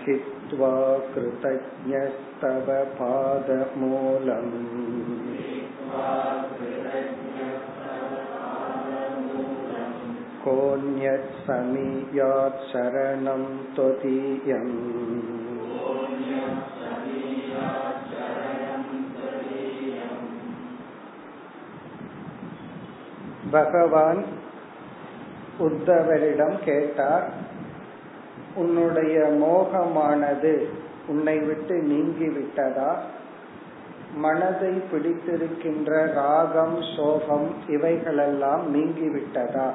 [0.05, 0.75] हित्वा
[1.15, 4.53] कृतज्ञस्तव पादमूलम्
[10.45, 14.75] कोऽन्यत् समीयात् शरणं त्वदीयम्
[23.55, 24.21] பகவான்
[25.59, 27.27] உத்தவரிடம் கேட்டார்
[28.55, 30.55] உன்னுடைய மோகமானது
[31.07, 32.91] உன்னை விட்டு நீங்கி விட்டதா
[34.16, 39.72] மனதை பிடித்திருக்கின்ற ராகம் சோகம் இவைகளெல்லாம் நீங்கிவிட்டதா?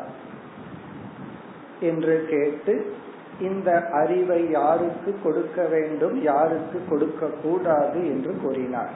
[1.80, 2.94] என்று கேட்டு
[3.40, 8.90] இந்த அறிவை யாருக்கு கொடுக்க வேண்டும் யாருக்கு கொடுக்க கூடாது என்று கூறினார்.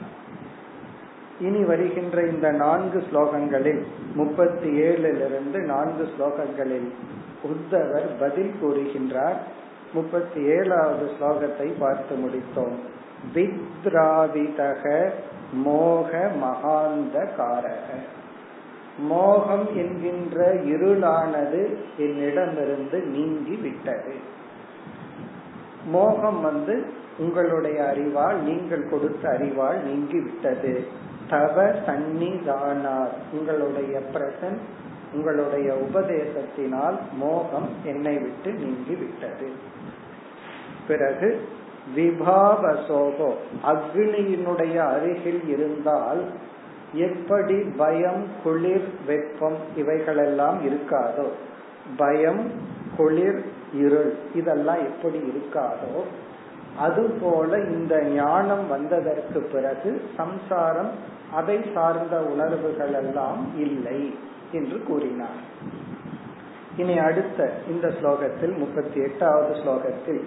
[1.39, 3.83] இனி வருகின்ற இந்த நான்கு ஸ்லோகங்களில்
[4.15, 6.91] முப்பத்தி ஏழிலிருந்து நான்கு ஸ்லோகங்களில்
[7.43, 9.37] உத்தவர் பதில் கூறுகின்றார்.
[9.93, 12.97] முப்பத்தி ஏழாவது ஸ்லோகத்தை பார்த்து முடித்தோம்.
[13.33, 14.83] வித்ராவிதக
[15.63, 17.87] மோக மகாந்த காரக
[19.07, 21.61] மோகம் என்கின்ற இருளானது
[21.97, 24.15] என்னிடமிருந்து நீங்கி விட்டது
[25.91, 26.75] மோகம் வந்து
[27.17, 30.73] உங்களுடைய அறிவால் நீங்கள் கொடுத்த அறிவால் நீங்கி விட்டது
[31.27, 34.59] தவ சந்நிதானார் உங்களுடைய பிரசன்
[35.13, 39.47] உங்களுடைய உபதேசத்தினால் மோகம் என்னை விட்டு நீங்கி விட்டது
[40.87, 41.29] பிறகு
[41.95, 43.33] விபாவசோகோ.
[43.65, 46.23] அக்னியினுடைய அருகில் இருந்தால்
[46.93, 51.27] எப்படி பயம் குளிர் வெப்பம் இவைகளெல்லாம் இருக்காதோ?
[51.97, 52.51] பயம்
[52.97, 56.01] குளிர் இருள் இதெல்லாம் எப்படி இருக்காதோ?
[56.79, 60.89] அதுபோல இந்த ஞானம் வந்ததற்கு பிறகு சம்சாரம்
[61.33, 64.15] அதை சார்ந்த உணர்வுகள் எல்லாம் இல்லை
[64.51, 65.67] என்று கூறினார்.
[66.77, 70.23] இனி அடுத்த இந்த ஸ்லோகத்தில் முப்பத்தி எட்டாவது ஸ்லோகத்தில்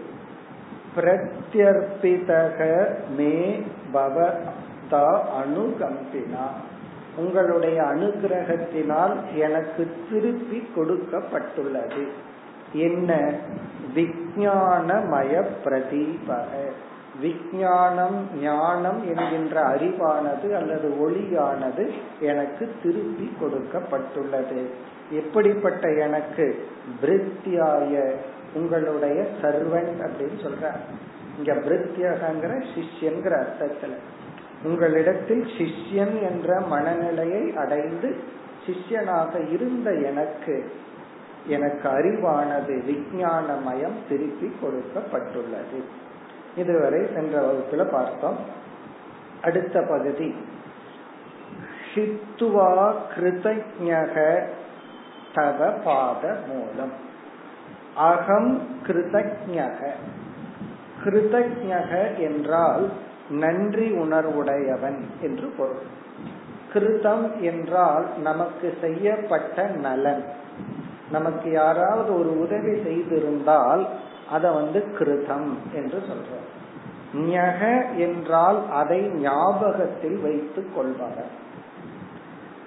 [0.96, 3.62] பிரத்யர்பிதக மே
[3.94, 6.46] பவதா அனுகம்பினா.
[7.16, 12.06] உங்களுடைய அனுகிரகத்தினால் எனக்கு திருப்பி கொடுக்கப்பட்டுள்ளது.
[12.72, 13.34] என்ன?
[13.94, 16.70] விஜயானமய பிரதீபக.
[17.20, 24.66] விஞ்ஞானம் ஞானம் என்கின்ற அறிவானது அல்லது ஒளியானது எனக்கு திருப்பி கொடுக்கப்பட்டுள்ளது.
[25.10, 26.66] எப்படிப்பட்ட எனக்கு?
[27.02, 28.12] பிரித்தியாய
[28.54, 30.70] உங்களுடைய சர்வன்ட் அப்படின்னு சொல்ற
[31.38, 33.92] இங்க பிரித்தியகங்கிற சிஷ்யன்கிற அர்த்தத்துல.
[34.62, 38.16] உங்களிடத்தில் சிஷ்யன் என்ற மனநிலையை அடைந்து
[38.66, 40.72] சிஷ்யனாக இருந்த எனக்கு
[41.46, 45.82] எனக்கு அறிவானது விஞ்ஞானமயம் திருப்பி கொடுக்கப்பட்டுள்ளது.
[46.56, 48.36] இதுவரை சென்ற வகுப்புல பார்த்தோம்.
[49.42, 50.34] அடுத்த பகுதி.
[51.94, 54.44] ஹித்துவா கிருதஜக
[55.34, 57.10] தவ பாத மூலம்.
[57.96, 59.90] அகம் கிருதஜக
[61.04, 62.90] கிருதஜக என்றால்
[63.30, 65.82] நன்றி உணர்வுடையவன் என்று பொருள்.
[66.74, 70.24] கிருதம் என்றால் நமக்கு செய்யப்பட்ட நலன்.
[71.10, 73.86] நமக்கு யாராவது ஒரு உதவி செய்திருந்தால்
[74.30, 76.48] அத வந்து கிருதம் என்று சொல்றோம்.
[77.16, 81.40] ஞக என்றால் அதை ஞாபகத்தில் வைத்துக் கொள்பவர்.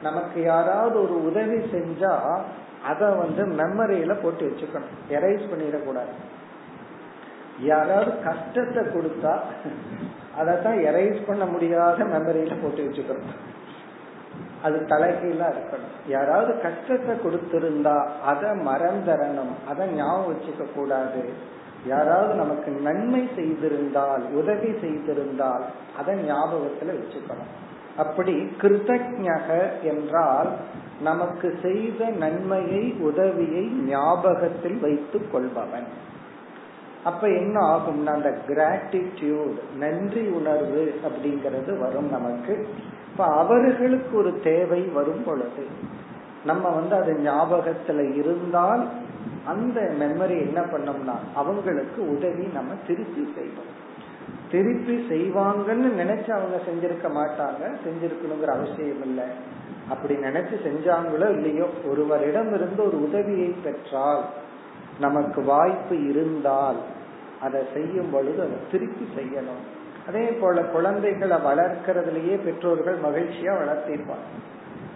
[0.03, 2.39] நமக்கு யாராவது ஒரு உதவி செஞ்சா
[2.89, 4.93] அத வந்து மெமரியில போட்டு வச்சுக்கணும்.
[5.09, 6.13] எரைஸ் பண்ணிடக்கூடாது.
[7.59, 9.33] யாராவது கஷ்டத்தை கொடுத்தா
[10.39, 13.35] அதத்தான் எரைஸ் பண்ண முடியாத மெமரியில போட்டு வச்சுக்கணும்.
[14.63, 15.93] அது தலைகீழா இருக்கணும்.
[16.07, 21.23] யாராவது கஷ்டத்தை கொடுத்திருந்தா அதை மறந்தரணும் அதை ஞாபகம் வச்சுக்க கூடாது.
[21.85, 25.65] யாராவது நமக்கு நன்மை செய்திருந்தால் உதவி செய்திருந்தால்
[25.99, 27.51] அதை ஞாபகத்துல வச்சுக்கணும்.
[27.97, 30.49] அப்படி கிருதஜக என்றால்
[31.01, 35.87] நமக்கு செய்த நன்மையை உதவியை ஞாபகத்தில் வைத்துக் கொள்பவன்.
[37.03, 42.67] அப்ப என்ன ஆகும்னா அந்த கிராட்டிடியூட் நன்றி உணர்வு அப்படிங்கிறது வரும் நமக்கு.
[43.11, 45.65] இப்ப அவர்களுக்கு ஒரு தேவை வரும் பொழுது
[46.45, 48.87] நம்ம வந்து அது ஞாபகத்துல இருந்தால்
[49.45, 53.71] அந்த மெமரி என்ன பண்ணோம்னா அவங்களுக்கு உதவி நம்ம திருப்பி செய்வோம்.
[54.51, 59.23] திருப்பி செய்வாங்கன்னு நினைச்சு அவங்க செஞ்சிருக்க மாட்டாங்க செஞ்சிருக்கணுங்கிற அவசியம் இல்லை.
[59.89, 64.23] அப்படி நினைச்சு செஞ்சாங்களோ இல்லையோ ஒருவரிடம் இருந்து ஒரு உதவியை பெற்றால்
[64.99, 66.75] நமக்கு வாய்ப்பு இருந்தால்
[67.41, 69.63] அதை செய்யும் பொழுது அதை திருப்பி செய்யணும்.
[70.07, 74.27] அதே போல குழந்தைகளை வளர்க்கறதுலயே பெற்றோர்கள் மகிழ்ச்சியா வளர்த்திருப்பாங்க.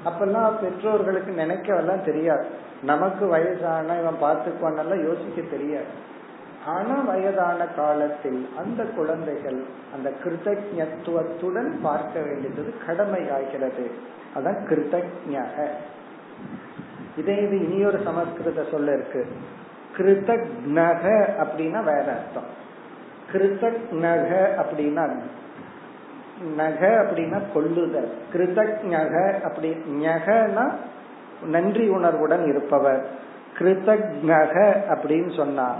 [0.06, 2.46] அப்பெல்லாம் பெற்றோர்களுக்கு நினைக்கவெல்லாம் தெரியாது.
[2.84, 5.92] நமக்கு வயசான இவன் பார்த்துக்குவான் யோசிக்க தெரியாது.
[6.66, 9.64] ஆனா வயதான காலத்தில் அந்த குழந்தைகள்
[9.94, 13.92] அந்த கிருதஜத்துவத்துடன் பார்க்க வேண்டியது கடமை ஆகிறது
[14.36, 15.68] அதான் கிருதஜக
[17.18, 19.26] இதே இது இனியொரு சமஸ்கிருத சொல்ல இருக்கு.
[19.98, 21.04] கிருதக்னக
[21.40, 22.50] அப்படின்னா வேற அர்த்தம்.
[23.32, 25.18] கிருதக்னக அப்படின்னா
[26.56, 30.72] நக அப்படின்னா கொள்ளுதல் கிருதக்ஞக அப்படி ஞகனா
[31.46, 33.06] நன்றி உணர்வுடன் இருப்பவர்.
[33.60, 34.56] கிருதக்ஞக
[34.90, 35.76] அப்படின்னு சொன்னா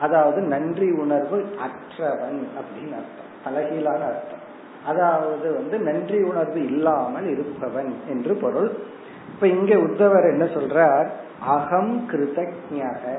[0.00, 3.28] அதாவது நன்றி உணர்வு அற்றவன் அப்படின்னு அர்த்தம்.
[3.44, 4.48] தலகீழான அர்த்தம்.
[4.86, 8.72] அதாவது வந்து நன்றி உணர்வு இல்லாமல் இருப்பவன் என்று பொருள்.
[9.34, 11.06] இப்ப இங்க உத்தவர் என்ன சொல்றார்?
[11.40, 13.18] அகம் கிருதஜக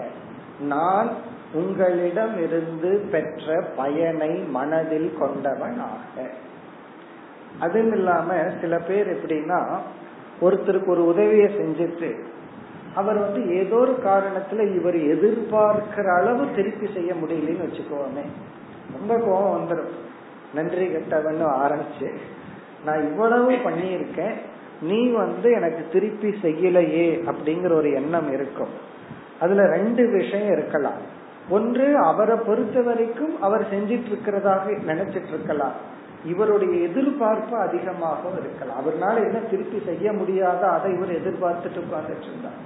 [0.62, 1.10] நான்
[1.54, 6.30] உங்களிடம் இருந்து பெற்ற பயனை மனதில் கொண்டவனாக.
[7.60, 9.78] அதுவும் இல்லாம சில பேர் எப்படின்னா
[10.42, 12.24] ஒருத்தருக்கு ஒரு உதவியை செஞ்சுட்டு
[12.96, 18.26] அவர் வந்து ஏதோ ஒரு காரணத்துல இவர் எதிர்பார்க்கிற அளவு திருப்பி செய்ய முடியலன்னு வச்சுக்கோமே.
[18.92, 19.92] ரொம்ப கோபம் வந்துடும்
[20.54, 22.10] நன்றி கெட்டவன் ஆரம்பிச்சு.
[22.86, 24.36] நான் இவ்வளவு பண்ணியிருக்கேன்
[24.82, 28.70] நீ வந்து எனக்கு திருப்பி செய்யலையே அப்படிங்கிற ஒரு எண்ணம் இருக்கும்.
[29.40, 31.00] அதுல ரெண்டு விஷயம் இருக்கலாம்.
[31.50, 35.74] ஒன்று அவரை பொறுத்த வரைக்கும் அவர் செஞ்சிட்டு இருக்கிறதாக நினைச்சிட்டு இருக்கலாம்
[36.26, 38.78] இவருடைய எதிர்பார்ப்பு அதிகமாக இருக்கலாம்.
[38.82, 42.60] அவர்னால என்ன திருப்பி செய்ய முடியாத அதை இவர் எதிர்பார்த்துட்டு உட்கார்ந்துட்டு இருந்தார்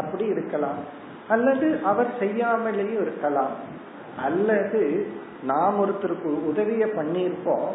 [0.00, 0.80] அப்படி இருக்கலாம்.
[1.28, 3.54] அல்லது அவர் செய்யாமலேயும் இருக்கலாம்.
[4.22, 5.06] அல்லது
[5.42, 7.70] நாம் ஒருத்தருக்கு உதவிய பண்ணியிருப்போம்.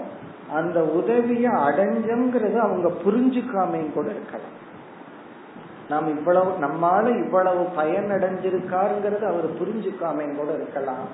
[0.53, 4.53] அந்த உதவிய அடைஞ்சங்கிறது அவங்க புரிஞ்சுக்காமையும் கூட இருக்கலாம்.
[5.89, 11.07] நாம் இவ்வளவு நம்மால இவ்வளவு பயன் அடைஞ்சிருக்காருங்கிறது அவர் புரிஞ்சுக்காமையும் கூட இருக்கலாம்.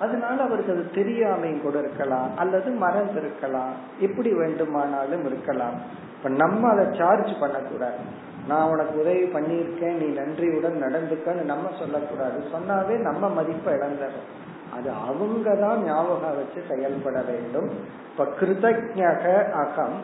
[0.00, 2.36] அதனால அவருக்கு அது தெரியாமையும் கூட இருக்கலாம்.
[2.36, 5.74] அல்லது மறந்து இருக்கலாம் எப்படி வேண்டுமானாலும் இருக்கலாம்.
[6.16, 8.26] இப்ப நம்ம அதை சார்ஜ் பண்ணக்கூடாது.
[8.48, 12.38] நான் உனக்கு உதவி பண்ணியிருக்கேன் நீ நன்றியுடன் நடந்துக்கன்னு நம்ம சொல்லக்கூடாது.
[12.52, 14.28] சொன்னாவே நம்ம மதிப்பை இழந்துடும்
[14.76, 17.68] அது அவங்க தான் ஞாபகம் வச்சு செயல்பட வேண்டும்.
[18.10, 19.24] இப்ப கிருதஜக
[19.62, 19.98] அகம்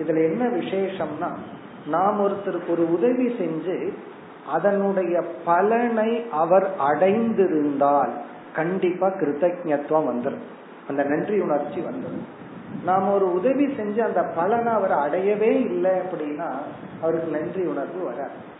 [0.00, 1.30] இதுல என்ன விசேஷம்னா
[1.94, 3.76] நாம் ஒருத்தருக்கு ஒரு உதவி செஞ்சு
[4.56, 5.14] அதனுடைய
[5.44, 6.10] பலனை
[6.42, 8.12] அவர் அடைந்திருந்தால்
[8.52, 10.46] கண்டிப்பா கிருத்தஜத்துவம் வந்துடும்
[10.88, 12.24] அந்த நன்றி உணர்ச்சி வந்துடும்
[12.84, 16.48] நாம் ஒரு உதவி செஞ்சு அந்த பலனை அவர் அடையவே இல்லை அப்படின்னா
[17.02, 18.50] அவருக்கு நன்றி உணர்வு வராது.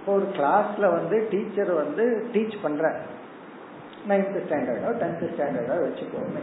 [0.00, 3.00] இப்போ ஒரு கிளாஸ்ல வந்து டீச்சர் வந்து டீச் பண்ற
[4.08, 6.42] நைன்த் ஸ்டாண்டர்டோ டென்த் ஸ்டாண்டர்டோ வச்சுக்கோமே.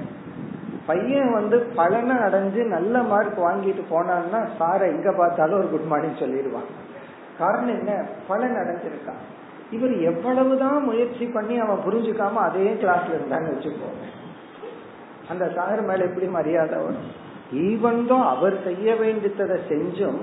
[0.86, 6.70] பையன் வந்து பலனை அடைஞ்சு நல்ல மார்க் வாங்கிட்டு போனான்னா சாரை எங்க பார்த்தாலும் ஒரு குட் மார்னிங் சொல்லிடுவான்.
[7.38, 8.06] காரணம் என்ன?
[8.28, 9.22] பலன் அடைஞ்சிருக்கான்.
[9.72, 14.06] இவர் எவ்வளவுதான் முயற்சி பண்ணி அவன் புரிஞ்சுக்காம அதே கிளாஸ்ல இருந்தான்னு வச்சுக்கோங்க.
[15.30, 17.28] அந்த சாகர் மேல எப்படி மரியாதை வரும்?
[17.54, 20.18] ஈவன் அவர் செய்ய வேண்டியதை செஞ்சும்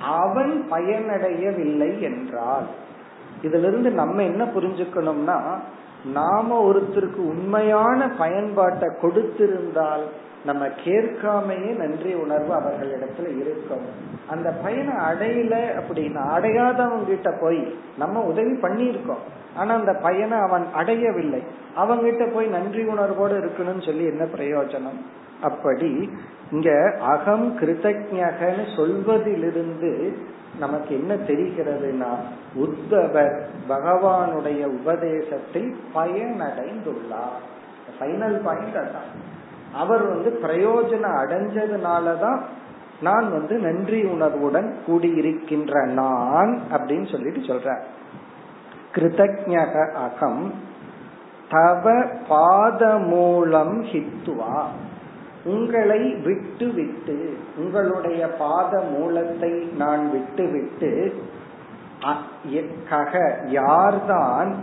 [0.00, 2.66] அவன் பயனடையவில்லை என்றால்
[3.42, 5.38] இதுல இருந்து நம்ம என்ன புரிஞ்சுக்கணும்னா
[6.14, 10.04] நாம ஒருத்தருக்கு உண்மையான பயன்பாட்டை கொடுத்திருந்தால்
[10.48, 13.84] நம்ம கேட்காமையே நன்றி உணர்வு அவர்களிடத்துல இருக்கும்.
[14.28, 17.60] அந்த பையனை அடையல அப்படின்னா அடையாதவங்க கிட்ட போய்
[17.98, 19.22] நம்ம உதவி பண்ணியிருக்கோம்.
[19.56, 21.42] ஆனா அந்த பையனை அவன் அடையவில்லை.
[21.76, 25.00] அவங்கிட்ட போய் நன்றி உணர்வோடு இருக்கணும்னு சொல்லி என்ன பிரயோஜனம்?
[25.42, 25.92] அப்படி
[26.52, 29.92] இங்க அகம் கிருதஜகன்னு சொல்வதிலிருந்து
[30.58, 32.12] நமக்கு என்ன தெரிகிறதுனா
[32.64, 33.34] உத்தவர்
[33.68, 37.40] பகவானுடைய உபதேசத்தில் பயனடைந்துள்ளார்.
[37.98, 39.10] ஃபைனல் பாயிண்ட் அதான்
[39.72, 42.40] அவர் வந்து பிரயோஜனம் அடைஞ்சதுனாலதான்
[43.00, 47.78] நான் வந்து நன்றி உணர்வுடன் கூடியிருக்கின்ற நான் அப்படின்னு சொல்லிட்டு சொல்ற
[48.94, 50.52] கிருதஜக அகம்
[51.48, 54.62] தவ பாத மூலம் ஹித்துவா.
[55.44, 61.14] உங்களை விட்டு விட்டு உங்களுடைய பாத மூலத்தை நான் விட்டு விட்டு
[62.90, 64.54] கக யார்தான்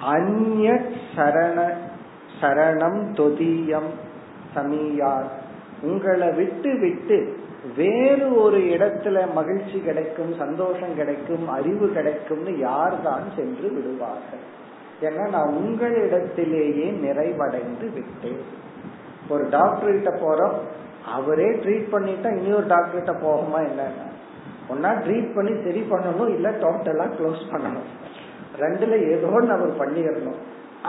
[0.00, 0.82] அந்நிய
[1.16, 1.70] சரண
[2.40, 3.90] சரணம் தொதியம்
[4.58, 5.28] சமீயார்.
[5.82, 7.18] உங்களை விட்டு விட்டு
[7.76, 14.44] வேறு ஒரு இடத்துல மகிழ்ச்சி கிடைக்கும் சந்தோஷம் கிடைக்கும் அறிவு கிடைக்கும்னு யார் தான் சென்று விடுவார்கள்?
[15.02, 18.42] ஏன்னா நான் உங்களிடத்திலேயே நிறைவடைந்து விட்டேன்.
[19.28, 20.56] ஒரு டாக்டர் கிட்ட போறோம்
[21.14, 24.06] அவரே ட்ரீட் பண்ணிட்டா இன்னொரு டாக்டர்கிட்ட போகுமா என்னன்னா?
[24.72, 27.88] ஒன்னா ட்ரீட் பண்ணி சரி பண்ணணும் இல்ல டோட்டலா க்ளோஸ் பண்ணணும்?
[28.60, 30.40] ரெண்டுல ஏதோ ஒன்று அவர் பண்ணிடணும்.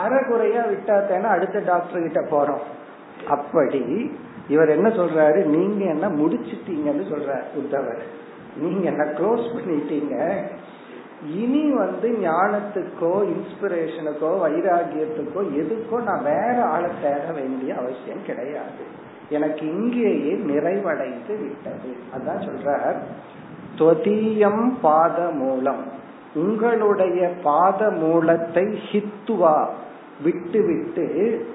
[0.02, 2.64] அறகுறையா விட்டா தானே அடுத்த டாக்டர் கிட்ட போறோம்.
[3.28, 4.10] அப்படி
[4.48, 5.44] இவர் என்ன சொல்றாரு?
[5.44, 8.02] நீங்க என்ன முடிச்சிட்டீங்கன்னு சொல்றாரு உத்தவர்.
[8.56, 10.42] நீங்க என்ன க்ளோஸ் பண்ணிட்டீங்க?
[11.26, 18.84] இனி வந்து ஞானத்துக்கோ இன்ஸ்பிரேஷனுக்கோ வைராகியத்துக்கோ எதுக்கோ நான் வேற ஆளை தேட வேண்டிய அவசியம் கிடையாது.
[19.28, 21.96] எனக்கு இங்கேயே நிறைவடைந்து விட்டது.
[22.16, 22.94] அதான் சொல்ற
[23.78, 25.98] தொதியம் பாத மூலம்
[26.34, 29.66] உங்களுடைய பாத மூலத்தை ஹித்துவா
[30.22, 31.46] விட்டு விட்டு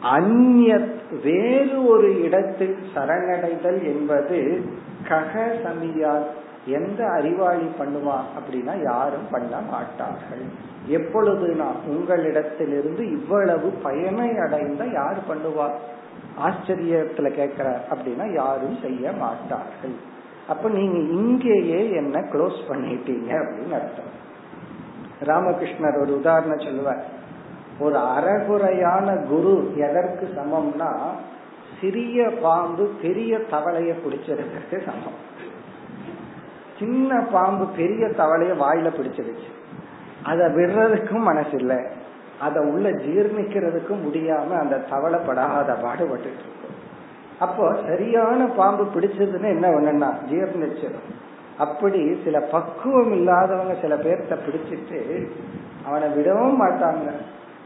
[0.00, 0.80] அந்நிய
[1.22, 4.60] வேறு ஒரு இடத்தில் சரணடைதல் என்பது
[5.08, 6.26] கக சமியார்
[6.66, 10.44] எந்த அறிவாளி பண்ணுவா அப்படின்னா யாரும் பண்ண மாட்டார்கள்.
[10.86, 15.76] எப்பொழுது நான் உங்களிடத்திலிருந்து இவ்வளவு பயனை அடைந்த யார் பண்ணுவார்?
[16.40, 19.94] ஆச்சரியத்துல கேக்குற அப்படின்னா யாரும் செய்ய மாட்டார்கள்.
[20.48, 24.12] அப்ப நீங்க இங்கேயே என்ன க்ளோஸ் பண்ணிட்டீங்க அப்படின்னு அர்த்தம்.
[25.24, 27.15] ராமகிருஷ்ணர் ஒரு உதாரணம் சொல்லுவார்.
[27.78, 30.90] ஒரு அறகுறையான குரு எதற்கு சமம்னா
[31.80, 35.18] சிறிய பாம்பு பெரிய தவளைய பிடிச்சிருக்கிறதுக்கு சமம்.
[36.78, 39.50] சின்ன பாம்பு பெரிய தவளைய வாயில பிடிச்சிருச்சு.
[40.22, 41.76] அதை விடுறதுக்கும் மனசு இல்லை
[42.40, 46.52] அத உள்ள ஜீர்ணிக்கிறதுக்கும் முடியாம அந்த தவளைப்படாத பாடுபட்டு இருக்கும்
[47.38, 51.08] அப்போ சரியான பாம்பு பிடிச்சதுன்னு என்ன ஒண்ணுன்னா ஜீர்ணிச்சிடும்
[51.58, 55.28] அப்படி சில பக்குவம் இல்லாதவங்க சில பேர்த்த பிடிச்சிட்டு
[55.86, 57.10] அவனை விடவும் மாட்டாங்க.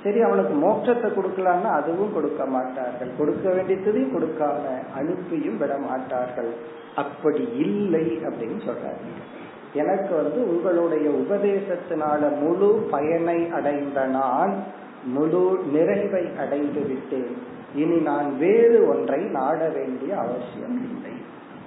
[0.03, 3.09] சரி அவனுக்கு மோட்சத்தை கொடுக்கலான்னு அதுவும் கொடுக்க மாட்டார்கள்.
[3.19, 4.63] கொடுக்க வேண்டியதையும் கொடுக்காம
[4.97, 6.51] அனுப்பியும் விட மாட்டார்கள்.
[6.97, 9.09] அப்படி இல்லை அப்படின்னு சொல்றாரு.
[9.75, 14.55] எனக்கு வந்து உங்களுடைய உபதேசத்தினால முழு பயனை அடைந்த நான்
[15.05, 17.37] முழு நிறைவை அடைந்து விட்டேன்.
[17.75, 21.13] இனி நான் வேறு ஒன்றை நாட வேண்டிய அவசியம் இல்லை.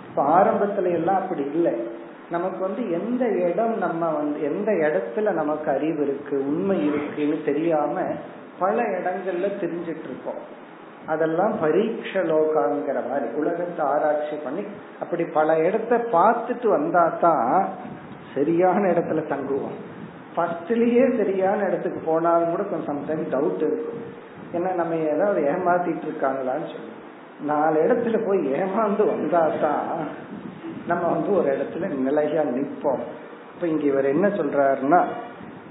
[0.10, 1.74] இப்ப ஆரம்பத்துல எல்லாம் அப்படி இல்லை.
[2.30, 7.96] நமக்கு வந்து எந்த இடம் நம்ம வந்து எந்த இடத்துல நமக்கு அறிவு இருக்கு உண்மை இருக்குன்னு தெரியாம
[8.60, 10.42] பல இடங்கள்ல தெரிஞ்சிட்டு இருக்கோம்.
[11.08, 14.64] அதெல்லாம் பரீட்ச லோகாங்கிற மாதிரி உலகத்தை ஆராய்ச்சி பண்ணி
[15.00, 17.70] அப்படி பல இடத்த பார்த்துட்டு வந்தா தான்
[18.36, 19.76] சரியான இடத்துல தங்குவோம்.
[20.36, 24.02] ஃபர்ஸ்ட்லயே சரியான இடத்துக்கு போனாலும் கூட கொஞ்சம் சம்டைம் டவுட் இருக்கும்.
[24.54, 26.92] ஏன்னா நம்ம ஏதாவது ஏமாத்திட்டு இருக்காங்களான்னு சொல்லி.
[27.42, 30.02] நாலு இடத்துல போய் ஏமாந்து வந்தா தான்
[30.88, 33.04] நம்ம வந்து ஒரு இடத்துல நிலையா நிற்போம்.
[33.54, 35.06] இப்ப இங்க இவர் என்ன சொல்றாருன்னா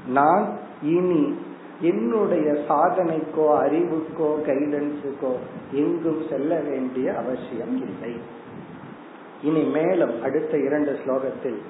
[0.08, 1.34] நான் இனி
[1.80, 5.32] என்னுடைய சாதனைக்கோ அறிவுக்கோ கைடன்ஸுக்கோ
[5.72, 8.20] எங்கும் செல்ல வேண்டிய அவசியம் இல்லை.
[9.42, 11.60] இனி மேலும் அடுத்த இரண்டு ஸ்லோகத்தில்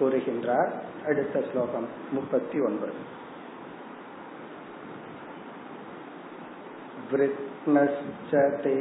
[0.00, 0.70] கூறுகின்றார்.
[1.06, 2.92] அடுத்த ஸ்லோகம் முப்பத்தி ஒன்பது.
[7.11, 8.31] वृत्नश्च
[8.63, 8.75] ते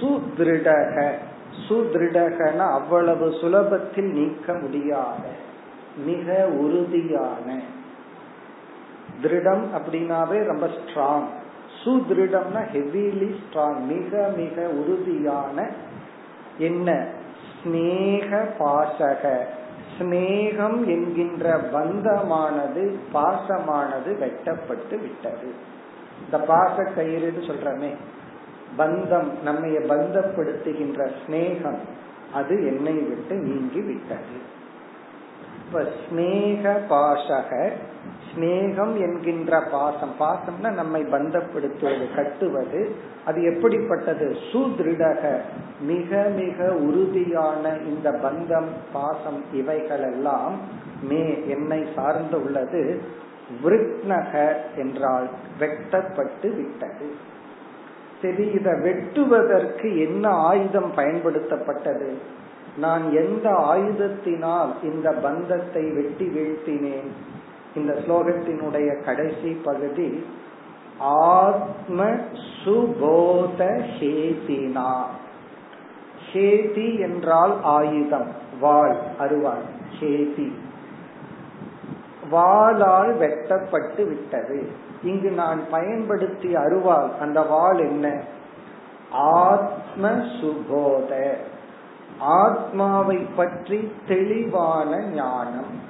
[0.00, 1.12] சுதிருடக.
[1.68, 5.28] சுதிருடகன அவ்வளவு சுலபத்தில் நீக்க முடியாத
[6.04, 7.60] மிக உறுதியான.
[9.22, 11.28] திருடம் அப்படின்னாவே ரொம்ப ஸ்ட்ராங்
[11.86, 15.68] சுதிருடம்னா ஹெவிலி ஸ்ட்ராங் மிக மிக உறுதியான
[16.58, 17.06] என்ன?
[17.48, 19.38] ஸ்னேக பாசக.
[19.98, 25.48] ஸ்னேகம் என்கின்ற பந்தமானது பாசமானது வெட்டப்பட்டு விட்டது.
[26.24, 27.90] இந்த பாச கயிறுன்னு சொல்றமே
[28.78, 31.78] பந்தம் நம்மைய பந்தப்படுத்துகின்ற ஸ்னேகம்
[32.34, 34.36] அது என்னை விட்டு நீங்கி விட்டது.
[35.66, 37.72] இப்ப ஸ்னேக பாசக
[38.30, 40.14] ஸ்னேகம் என்கின்ற பாசம்.
[40.20, 42.94] பாசம்னா நம்மை பந்தப்படுத்துவது கட்டுவது.
[43.24, 44.36] அது எப்படிப்பட்டது?
[44.52, 45.40] சுதிருடக
[45.80, 50.52] மிக மிக உறுதியான இந்த பந்தம் பாசம் இவைகளெல்லாம்
[51.02, 53.00] மே என்னை சார்ந்து உள்ளது.
[53.64, 55.28] விருட்னக என்றால்
[55.58, 57.34] வெட்டப்பட்டு விட்டது.
[58.22, 62.14] சரி இதை வெட்டுவதற்கு என்ன ஆயுதம் பயன்படுத்தப்பட்டது?
[62.78, 67.10] நான் எந்த ஆயுதத்தினால் இந்த பந்தத்தை வெட்டி வீழ்த்தினேன்?
[67.76, 70.24] இந்த ஸ்லோகத்தினுடைய கடைசி பகுதி
[70.98, 72.04] ஆத்ம
[72.64, 74.92] சுபோத ஹேதினா
[76.32, 78.30] ஹேதி என்றால் ஆயுதம்
[78.60, 79.66] வாள் அருவாள்
[80.00, 80.52] ஹேதி
[82.30, 84.70] வாளால் வெட்டப்பட்டு விட்டது.
[85.02, 88.20] இங்கு நான் பயன்படுத்திய அருவாள் அந்த வாள் என்ன?
[89.10, 91.34] ஆத்ம சுபோத.
[92.18, 95.85] ஆத்மாவை பற்றி தெளிவான ஞானம்.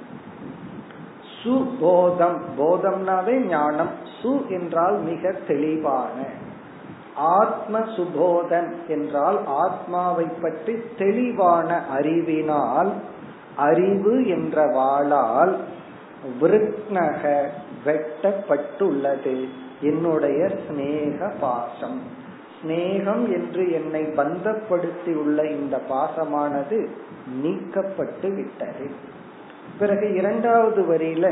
[1.47, 2.37] சுபோதம்.
[2.57, 3.89] போதம்னாவே ஞானம்.
[4.21, 6.45] சு என்றால் மிக தெளிவான.
[7.15, 12.93] ஆத்ம சுபோதன் என்றால் ஆத்மாவை பற்றி தெளிவான அறிவினால்
[13.55, 15.55] அறிவு என்ற வாளால்
[16.41, 17.47] விருக்னக
[17.85, 19.47] வெட்டப்பட்டுள்ளது.
[19.81, 22.01] என்னுடைய சிநேக பாசம்.
[22.61, 26.87] சிநேகம் என்று என்னை பந்தப்படுத்தி உள்ள இந்த பாசமானது
[27.43, 29.15] நீக்கப்பட்டு விட்டது.
[29.79, 31.27] பிறகு இரண்டாவது வரியில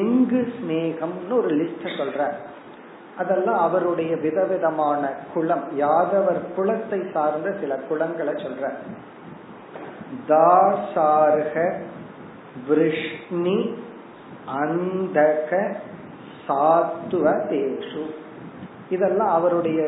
[0.00, 2.20] எங்கு சிநேகம்னு ஒரு லிஸ்ட் சொல்ற
[3.18, 5.02] அதெல்லாம் அவருடைய விதவிதமான
[5.34, 8.72] குளம் யாதவர் குலத்தை சார்ந்த சில குளங்களை சொல்ற
[10.28, 11.54] தாசார்க
[12.68, 13.58] விஷ்ணி
[14.60, 15.50] அந்தக
[16.46, 18.02] சாத்துவ தேசு.
[18.90, 19.80] இதெல்லாம் அவருடைய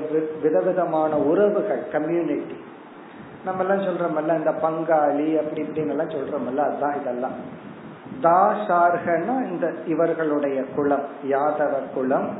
[0.42, 2.58] விதவிதமான உறவுகள் கம்யூனிட்டி
[3.44, 7.36] நம்ம எல்லாம் சொல்றோம்ல இந்த பங்காளி அப்படி இப்படின்னு எல்லாம் சொல்றோம்ல அதுதான் இதெல்லாம்.
[8.22, 12.38] தாஷார்கன்னா இந்த இவர்களுடைய குலம் யாதவ குலம்.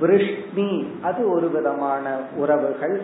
[0.00, 3.02] விருஷ்ணி அது ஒரு விதமான உறவுகள்.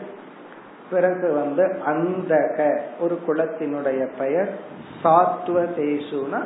[0.90, 4.48] பிறகு வந்து அந்தக ஒரு குலத்தினுடைய பெயர்.
[5.03, 6.44] சாத்துவ தேசுனா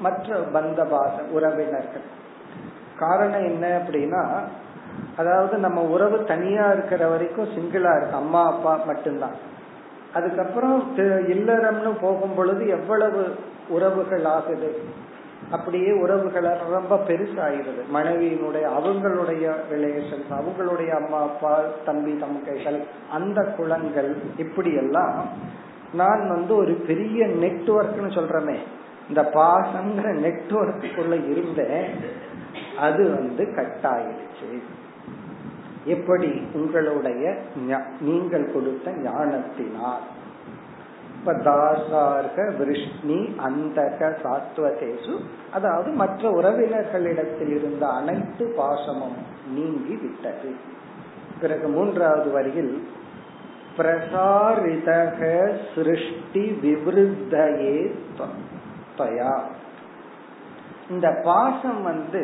[0.00, 2.24] மற்ற பந்தபாச உறவினர்கள்.
[2.98, 4.40] காரணம் என்ன அப்படின்னா
[5.16, 8.16] அதாவது நம்ம உறவு தனியா இருக்கிற வரைக்கும் சிங்கிளா இருக்கு.
[8.16, 9.54] அம்மா அப்பா மட்டும்தான்.
[10.16, 10.78] அதுக்கப்புறம்
[11.34, 13.22] இல்லறம்னு போகும் பொழுது எவ்வளவு
[13.68, 14.70] உறவுகள் ஆகுது?
[15.50, 17.82] அப்படியே உறவுகள் ரொம்ப பெருசாயிருது.
[17.94, 21.52] மனைவியினுடைய அவங்களுடைய ரிலேஷன்ஸ் அவங்களுடைய அம்மா அப்பா
[21.84, 22.78] தம்பி தமக்கைகள்
[23.12, 25.18] அந்த குளங்கள் இப்படி எல்லாம்
[25.92, 28.56] நான் வந்து ஒரு பெரிய நெட்ஒர்க்னு சொல்றமே
[29.08, 31.86] இந்த பாசங்கிற நெட்ஒர்க்குள்ள இருந்தேன்
[32.78, 34.48] அது வந்து கட் ஆயிடுச்சு
[35.86, 37.24] எப்படி உங்களுடைய
[38.00, 40.04] நீங்கள் கொடுத்த ஞானத்தினால்.
[41.18, 45.14] இப்ப தாசார்க விருஷ்ணி அந்தக சாத்வதேசு
[45.52, 49.18] அதாவது மற்ற உறவினர்களிடத்தில் இருந்த அனைத்து பாசமும்
[49.54, 50.50] நீங்கி விட்டது.
[51.40, 52.74] பிறகு மூன்றாவது வரியில்
[53.78, 55.20] பிரசாரிதக
[55.74, 57.78] சிருஷ்டி விவருத்தையே
[58.98, 59.34] தயா.
[60.90, 62.22] இந்த பாசம் வந்து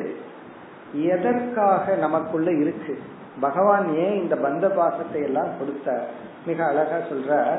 [0.92, 2.94] எதற்காக நமக்குள்ள இருக்கு?
[3.40, 6.04] பகவான் ஏன் இந்த பந்த பாசத்தை எல்லாம் கொடுத்தார்
[6.46, 7.56] மிக அழகா சொல்ற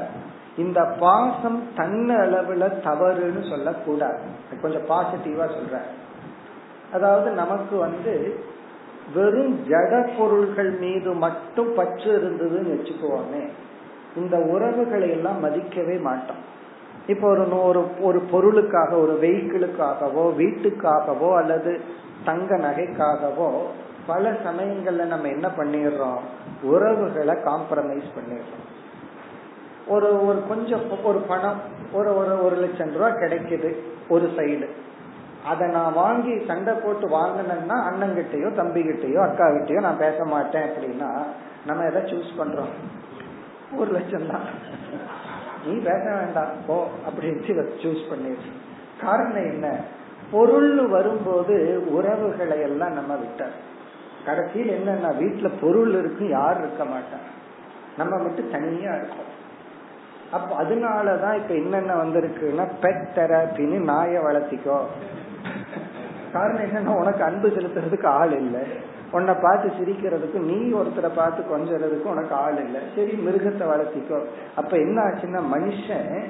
[0.56, 4.20] இந்த பாசம் தன்ன அளவுல தவறுன்னு சொல்லக்கூடாது.
[4.62, 5.80] கொஞ்சம் பாசிட்டிவா சொல்ற
[6.92, 8.38] அதாவது நமக்கு வந்து
[9.14, 13.44] வெறும் ஜட பொருள்கள் மீது மட்டும் பற்று இருந்ததுன்னு வச்சுக்குவோமே
[14.16, 16.42] இந்த உறவுகளை எல்லாம் மதிக்கவே மாட்டோம்.
[17.08, 21.82] இப்போ ஒரு ஒரு ஒரு பொருளுக்காக ஒரு வெஹிக்கிளுக்காகவோ வீட்டுக்காகவோ அல்லது
[22.26, 23.62] தங்க நகைக்காகவோ
[24.08, 26.20] பல சமயங்கள்ல நம்ம என்ன பண்ணிடுறோம்?
[26.62, 28.66] உறவுகளை காம்ப்ரமைஸ் பண்ணிடுறோம்.
[29.88, 31.60] ஒரு ஒரு கொஞ்சம் ஒரு பணம்
[31.94, 33.76] ஒரு ஒரு ஒரு லட்சம் ரூபாய் கிடைக்குது
[34.10, 34.68] ஒரு சைடு
[35.46, 41.26] அதை நான் வாங்கி சண்டை போட்டு வாங்கினேன்னா அண்ணங்கிட்டயோ தம்பிகிட்டயோ அக்கா நான் பேச மாட்டேன் அப்படின்னா
[41.66, 42.74] நம்ம எதை சூஸ் பண்றோம்?
[43.78, 44.42] ஒரு லட்சம் தான்.
[45.66, 48.50] நீ பேச வேண்டாம் போ அப்படின்னு சூஸ் பண்ணிடு
[49.02, 49.80] காரணம் என்ன?
[50.32, 53.72] பொருள் வரும்போது உறவுகளை எல்லாம் நம்ம விட்டார்
[54.26, 57.26] கடைசியில் என்னன்னா வீட்டுல பொருள் இருக்கு யார் இருக்க மாட்டான்
[57.98, 59.32] நம்ம மட்டும் தனியா இருக்கோம்.
[60.32, 64.80] அப்ப அதனாலதான் இப்ப என்னென்ன வந்திருக்குன்னா பெட் தெரப்பின்னு நாய வளர்த்திக்கோ.
[66.32, 68.64] காரணம் என்னன்னா உனக்கு அன்பு செலுத்துறதுக்கு ஆள் இல்லை.
[69.12, 72.82] உன்னை பார்த்து சிரிக்கிறதுக்கு நீ ஒருத்தரை பார்த்து கொஞ்சறதுக்கு உனக்கு ஆள் இல்லை.
[72.96, 74.20] சரி மிருகத்தை வளர்த்திக்கோ.
[74.56, 76.24] அப்ப என்ன ஆச்சுன்னா மனுஷன்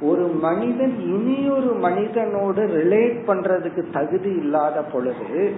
[0.00, 5.56] ஒரு மனிதன் இனி ஒரு மனிதனோடு ரிலேட் பண்றதுக்கு தகுதி இல்லாத பொழுது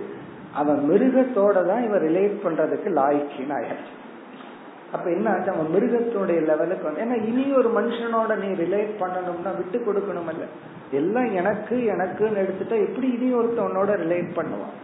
[0.55, 3.95] அவன் மிருகத்தோட தான் இவன் ரிலேட் பண்றதுக்கு லாய்க்கின்னு ஆயிடுச்சு.
[4.93, 5.51] அப்ப என்ன ஆச்சு?
[5.51, 10.45] அவன் மிருகத்தினுடைய லெவலுக்கு வந்து ஏன்னா இனி ஒரு மனுஷனோட நீ ரிலேட் பண்ணணும்னா விட்டு கொடுக்கணும் இல்ல.
[10.91, 14.77] எல்லாம் எனக்கு எனக்குன்னு எடுத்துட்டா எப்படி இனி ஒருத்தவனோட ரிலேட் பண்ணுவான்?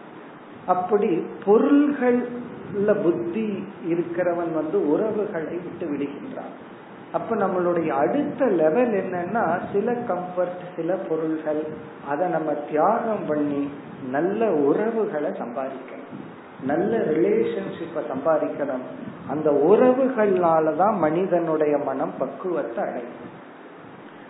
[0.67, 6.73] அப்படி பொருள்கள்ல புத்தி இருக்கிறவன் வந்து உறவுகளை விட்டு விடுகின்றான்.
[7.15, 11.67] அப்ப நம்மளுடைய அடுத்த லெவல் என்னன்னா சில கம்ஃபர்ட் சில பொருள்கள்.
[12.09, 13.71] அதை நம்ம தியாகம் பண்ணி
[14.11, 16.23] நல்ல உறவுகளை சம்பாதிக்கணும்.
[16.65, 18.85] நல்ல ரிலேஷன்ஷிப்பை சம்பாதிக்கணும்.
[19.29, 23.43] அந்த உறவுகள்னாலதான் மனிதனுடைய மனம் பக்குவத்தை அடையும்.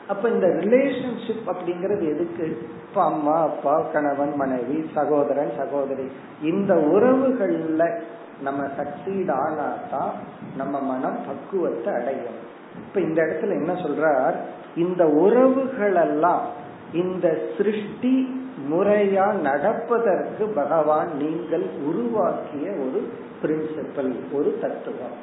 [0.09, 2.68] அப்ப இந்த ரிலேஷன்ஷிப் அப்படிங்கறது எதுக்கு?
[2.88, 6.09] இப்ப அம்மா அப்பா கணவன் மனைவி சகோதரன் சகோதரி.
[6.42, 8.01] இந்த உறவுகள்ல
[8.42, 10.11] நம்ம சக்சீட் ஆனாதான்
[10.57, 12.53] நம்ம மனம் பக்குவத்தை அடையும்.
[12.76, 14.37] இப்ப இந்த இடத்துல என்ன சொல்றார்?
[14.76, 16.44] இந்த உறவுகள் எல்லாம்
[16.92, 23.00] இந்த சிருஷ்டி முறையா நடப்பதற்கு பகவான் நீங்கள் உருவாக்கிய ஒரு
[23.42, 25.16] பிரின்சிபல் ஒரு தத்துவம்.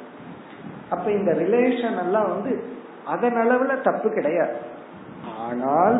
[0.90, 2.52] அப்ப இந்த ரிலேஷன் எல்லாம் வந்து
[3.04, 4.56] அதன் அளவுல தப்பு கிடையாது.
[5.38, 5.96] ஆனால்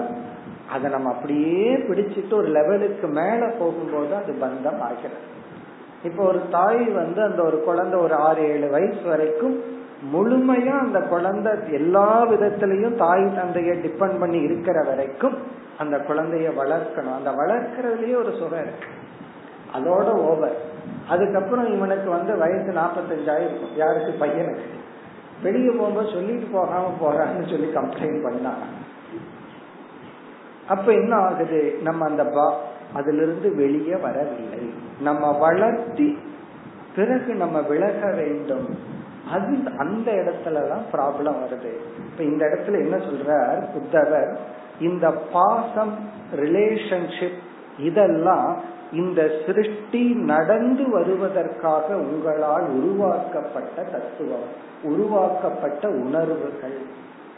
[0.70, 5.26] அதை நம்ம அப்படியே பிடிச்சிட்டு ஒரு லெவலுக்கு மேல போகும்போது அது பந்தம் ஆகிறது.
[6.04, 9.56] இப்போ ஒரு தாய் வந்து அந்த ஒரு குழந்தை ஒரு ஆறு ஏழு வயசு வரைக்கும்
[10.12, 15.38] முழுமையா அந்த குழந்தை எல்லா விதத்திலையும் தாய் தந்தைய டிபெண்ட் பண்ணி இருக்கிற வரைக்கும்
[15.78, 17.14] அந்த குழந்தைய வளர்க்கணும்.
[17.14, 18.88] அந்த வளர்க்கறதுலயே ஒரு சுகம் இருக்கு.
[19.76, 20.56] அதோட ஓவர்
[21.08, 24.26] அதுக்கப்புறம் இவனுக்கு வந்து வயசு நாற்பத்தஞ்சாயிருக்கும் யாருக்கு?
[24.26, 24.80] பையனுக்கு.
[25.42, 28.80] வெளியே போகும்போது சொல்லிட்டு போகாம போறான்னு சொல்லி கம்ப்ளைண்ட் பண்ணாங்க.
[30.68, 31.78] அப்ப என்ன ஆகுது?
[31.82, 32.58] நம்ம அந்த பா
[32.92, 34.74] அதிலிருந்து வெளியே வரவில்லை.
[35.00, 36.18] நம்ம வளர்த்தி
[36.96, 39.00] பிறகு நம்ம விலக வேண்டும்.
[39.32, 41.72] அது அந்த இடத்துலதான் ப்ராப்ளம் வருது.
[41.96, 43.64] இப்ப இந்த இடத்துல என்ன சொல்றார்?
[43.72, 44.36] புத்தவர்
[44.80, 45.94] இந்த பாசம்
[46.36, 47.38] ரிலேஷன்ஷிப்
[47.78, 48.60] இதெல்லாம்
[48.92, 54.48] இந்த சிருஷ்டி நடந்து வருவதற்காக உங்களால் உருவாக்கப்பட்ட தத்துவம்
[54.82, 56.76] உருவாக்கப்பட்ட உணர்வுகள்.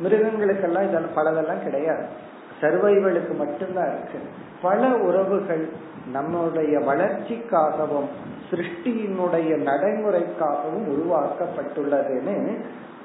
[0.03, 2.33] மிருகங்களுக்கெல்லாம் இதெல்லாம் பலதெல்லாம் கிடையாது.
[2.61, 4.19] சர்வைவலுக்கு மட்டும்தான் இருக்கு.
[4.63, 5.69] பல உறவுகள்
[6.13, 8.09] நம்முடைய வளர்ச்சிக்காகவும்
[8.51, 12.57] சிருஷ்டியினுடைய நடைமுறைக்காகவும் உருவாக்கப்பட்டுள்ளதுன்னு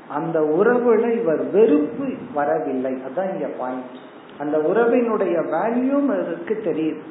[0.07, 2.93] அந்த உறவுல இவர் வெறுப்பு வரவில்லை.
[2.93, 3.95] அதான் இங்க பாயிண்ட்
[4.39, 7.01] அந்த உறவினுடைய வேல்யூம் இருக்கு தெரியுது.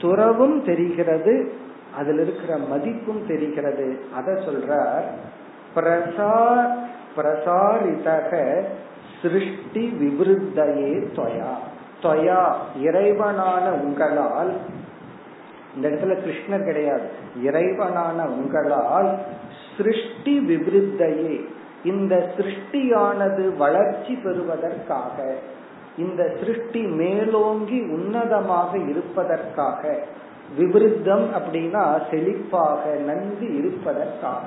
[0.00, 1.52] துறவும் தெரிகிறது
[1.96, 4.00] அதுல இருக்கிற மதிப்பும் தெரிகிறது.
[4.14, 5.04] அத சொல்றார்
[5.74, 6.74] பிரசார்
[7.16, 8.62] பிரசாரிதக
[9.22, 11.52] சிருஷ்டி விவருத்தையே தொயா.
[12.02, 12.52] தொயா
[12.82, 14.52] இறைவனான உங்களால்
[15.74, 17.08] இந்த இடத்துல கிருஷ்ணர் கிடையாது.
[17.44, 19.18] இறைவனான உங்களால்
[19.76, 21.40] சிருஷ்டி விவருத்தையே
[21.84, 25.34] இந்த சிருஷ்டியானது வளர்ச்சி பெறுவதற்காக
[25.98, 29.98] இந்த சிருஷ்டி மேலோங்கி உன்னதமாக இருப்பதற்காக
[30.58, 34.46] விவருத்தம் அப்படின்னா செழிப்பாக நன்கு இருப்பதற்காக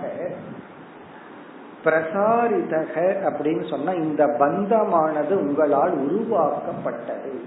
[1.86, 2.96] பிரசாரிதக
[3.30, 7.42] அப்படின்னு சொன்னா இந்த பந்தமானது உங்களால் உருவாக்கப்பட்டது.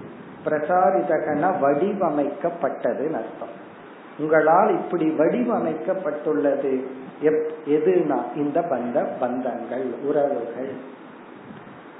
[0.45, 3.55] பிரசாரிதகன வடிவமைக்கப்பட்டது அர்த்தம்.
[4.19, 6.83] உங்களால் இப்படி வடிவமைக்கப்பட்டுள்ளது.
[7.67, 10.95] எதுனா இந்த பந்த பந்தங்கள் உறவுகள்.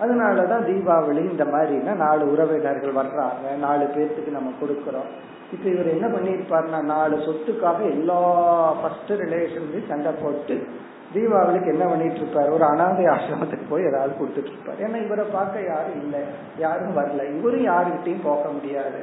[0.01, 5.09] அதனாலதான் தீபாவளி இந்த மாதிரினா நாலு உறவினர்கள் வர்றாங்க நாலு பேர்த்துக்கு நம்ம கொடுக்கறோம்.
[5.53, 10.67] இப்ப இவர் என்ன பண்ணிருப்பாருன்னா நாலு சொத்துக்காக எல்லா ஃபர்ஸ்ட் ரிலேஷன்லயும் சண்டை போட்டு
[11.13, 16.01] தீபாவளிக்கு என்ன பண்ணிட்டு இருப்பாரு ஒரு அனாதை ஆசிரமத்துக்கு போய் ஏதாவது கொடுத்துட்டு இருப்பாரு ஏன்னா இவரை பார்க்க யாரும்
[16.01, 16.19] இல்லை.
[16.57, 17.37] யாரும் வரல.
[17.37, 19.01] இவரும் யாருகிட்டையும் போக முடியாது.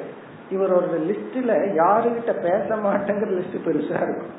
[0.50, 4.34] இவர் ஒரு லிஸ்ட்ல யாருகிட்ட பேச மாட்டேங்கிற லிஸ்ட் பெருசா இருக்கும்.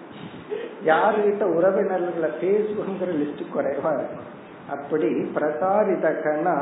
[0.86, 4.34] யாருகிட்ட உறவினர்களை பேசுவோங்கிற லிஸ்ட் குறைவா இருக்கும்.
[4.70, 6.56] அப்படி பிரசாரிதக்கன்னா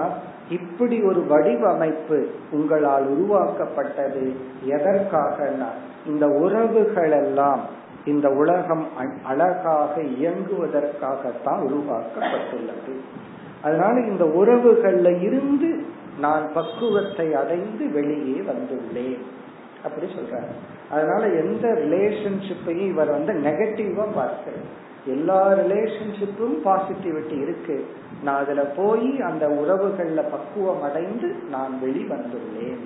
[0.49, 4.35] இப்படி ஒரு வடிவமைப்பு உங்களால் உருவாக்கப்பட்டது
[4.67, 5.69] எதற்காகனா
[6.05, 7.61] இந்த உறவுகள் எல்லாம்
[8.05, 8.87] இந்த உலகம்
[9.23, 12.95] அழகாக இயங்குவதற்காகத்தான் உருவாக்கப்பட்டுள்ளது.
[13.61, 15.85] அதனால இந்த உறவுகள்ல இருந்து
[16.19, 19.19] நான் பக்குவத்தை அடைந்து வெளியே வந்துள்ளேன்.
[19.83, 20.53] அப்படி சொல்றாரு.
[20.89, 24.51] அதனால எந்த ரிலேஷன்ஷிப்பையும் இவர் வந்து நெகட்டிவா பார்க்க
[25.05, 27.85] எல்லா ரிலேஷன்ஷிப்பும் பாசிட்டிவிட்டி இருக்கு.
[28.23, 32.79] நான் அதுல போய் அந்த உறவுகள்ல பக்குவம் அடைந்து நான் வெளி வந்துள்ளேன்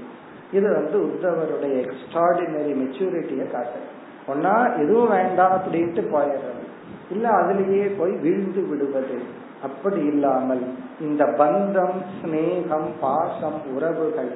[0.51, 3.95] இது வந்து உத்தவருடைய எக்ஸ்ட்ராடினரி மெச்சூரிட்டியை காட்டுது.
[4.27, 6.63] ஒன்னா எதுவும் வேண்டாம் அப்படின்ட்டு போயிடுறது.
[7.11, 9.45] இல்ல அதுலேயே போய் வீழ்ந்து விடுவது.
[9.63, 14.31] அப்படி இல்லாமல் இந்த பந்தம் சிநேகம் பாசம் உறவுகள்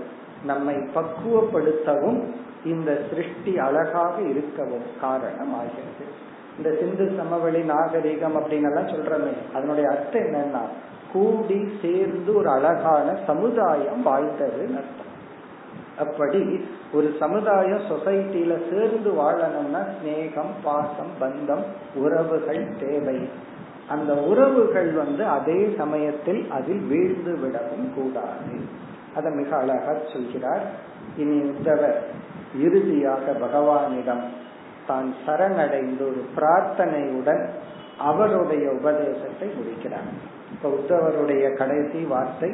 [0.45, 2.23] நம்மை பக்குவப்படுத்தவும்
[2.65, 6.05] இந்த சிருஷ்டி அழகாக இருக்கவும் காரணமாகிறது.
[6.57, 9.33] இந்த சிந்து சமவெளி நாகரிகம் அப்படின்னு எல்லாம் சொல்றமே.
[9.53, 10.61] அதனுடைய அர்த்தம் என்னன்னா
[11.11, 15.09] கூடி சேர்ந்து ஒரு அழகான சமுதாயம் வாழ்ந்ததுன்னு அர்த்தம்.
[15.99, 21.63] அப்படி ஒரு சமுதாயம் சொசைட்டில சேர்ந்து வாழணும்னா ஸ்நேகம் பாசம் பந்தம்
[21.95, 23.29] உறவுகள் தேவை.
[23.89, 28.55] அந்த உறவுகள் வந்து அதே சமயத்தில் அதில் வீழ்ந்து விடவும் கூடாது.
[29.15, 30.61] அதை மிக அழகா சொல்கிறார்.
[31.17, 31.97] இனி உத்தவர்
[32.59, 34.23] இறுதியாக பகவானிடம்
[34.87, 37.43] தான் சரணடைந்து ஒரு பிரார்த்தனையுடன்
[37.97, 40.39] அவருடைய உபதேசத்தை முடிக்கிறார்.
[40.52, 42.50] இப்ப உத்தவருடைய கடைசி வார்த்தை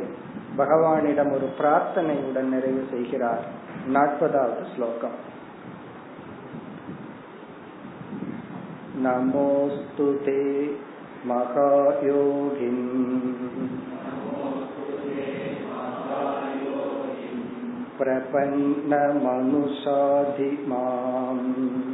[0.59, 3.45] பகவானிடம் ஒரு பிரார்த்தனையுடன் நிறைவு செய்கிறார்
[3.93, 5.19] நாற்பதாவது ஸ்லோகம்
[9.03, 10.41] நமோஸ்து தே
[11.25, 12.81] महायोगिन्
[20.35, 21.86] प्रपन्नमनुषाधिमाम्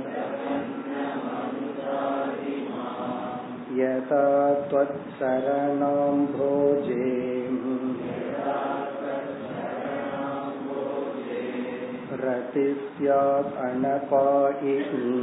[3.79, 4.25] यथा
[4.71, 7.09] त्वत्शरणं भोजे
[12.21, 15.15] रति स्यात् अनपायिनी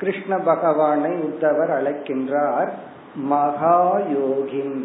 [0.00, 2.70] கிருஷ்ண பகவானை உத்தவர் அழைக்கின்றார்
[3.30, 4.76] மகாயோகின்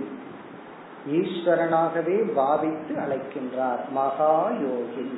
[1.20, 5.16] ஈஸ்வரனாகவே பாவித்து அழைக்கின்றார் மகாயோகின்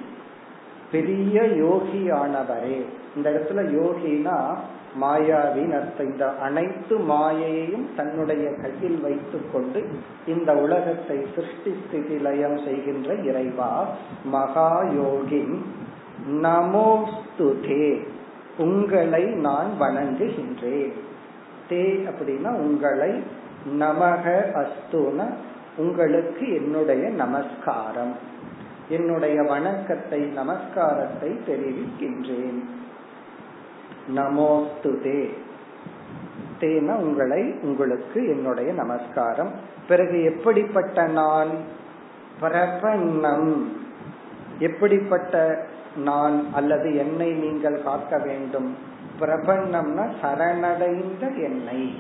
[0.93, 2.83] பெரிய யோகியானவரே.
[3.17, 4.57] இந்த இடத்துல யோகினா
[5.01, 6.13] மாயாவின் அர்த்தம்.
[6.13, 9.89] இந்த அனைத்து மாயையையும் தன்னுடைய கையில் வைத்துக் கொண்டு
[10.27, 13.87] இந்த உலகத்தை சிருஷ்டி ஸ்திதி லயம் செய்கின்ற இறைவா
[14.33, 15.57] மகாயோகின்
[16.31, 18.07] நமோஸ்துதே.
[18.59, 20.93] உங்களை நான் வணங்குகின்றேன்.
[21.69, 23.23] தே அப்படின்னா உங்களை
[23.79, 24.25] நமக
[24.55, 25.35] அஸ்துன
[25.77, 28.28] உங்களுக்கு என்னுடைய நமஸ்காரம்.
[28.89, 32.65] என்னுடைய வணக்கத்தை நமஸ்காரத்தை தெரிவிக்கின்றேன்.
[34.15, 35.29] நமோஸ்து தே
[36.61, 39.51] தேன உங்களை உங்களுக்கு என்னுடைய நமஸ்காரம்.
[39.89, 41.51] பிறகு எப்படிப்பட்ட நான்?
[42.41, 43.65] பிரபன்னம்.
[44.59, 48.77] எப்படிப்பட்ட நான் அல்லது என்னை நீங்கள் காக்க வேண்டும்?
[49.21, 51.99] பிரபன்னம்னா சரணடைந்த என்னை.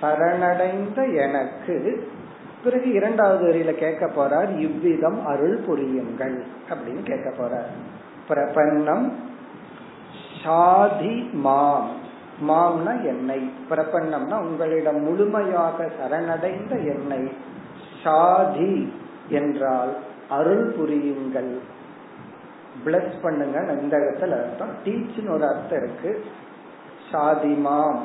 [0.00, 2.08] சரணடைந்த எனக்கு
[2.66, 7.70] பிறகு இரண்டாவது வரியில கேட்க போறார் இவ்விதம் அருள் புரியுங்கள் அப்படின்னு கேட்க போறார்.
[8.28, 9.12] பிரபன்னம்
[10.44, 11.88] சாதி மாம்.
[12.48, 13.50] மாம்னா என்னை.
[13.70, 17.32] பிரபன்னம்னா உங்களிடம் முழுமையாக சரணடைந்த என்னை.
[18.02, 18.92] சாதி
[19.28, 19.96] என்றால்
[20.28, 21.58] அருள் புரியுங்கள்.
[22.84, 24.74] பிளஸ் பண்ணுங்க இந்த இடத்துல அர்த்தம்.
[24.84, 26.24] டீச்னு ஒரு அர்த்தம் இருக்கு.
[27.12, 27.98] சாதிமாம்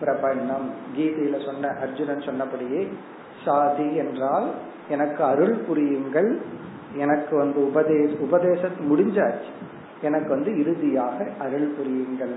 [0.00, 0.68] பிரபன்னம்.
[0.96, 2.88] கீதையில சொன்ன அர்ஜுனன் சொன்னபடியே
[3.44, 4.50] சாதி என்றால்
[4.88, 6.40] எனக்கு அருள் புரியுங்கள்.
[6.96, 9.50] எனக்கு வந்து உபதேச உபதேச முடிஞ்சாச்சு.
[10.02, 12.34] எனக்கு வந்து இறுதியாக அருள் புரியுங்கள்.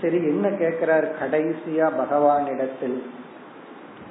[0.00, 3.02] சரி என்ன கேட்கிறார் கடைசியா பகவானிடத்தில்?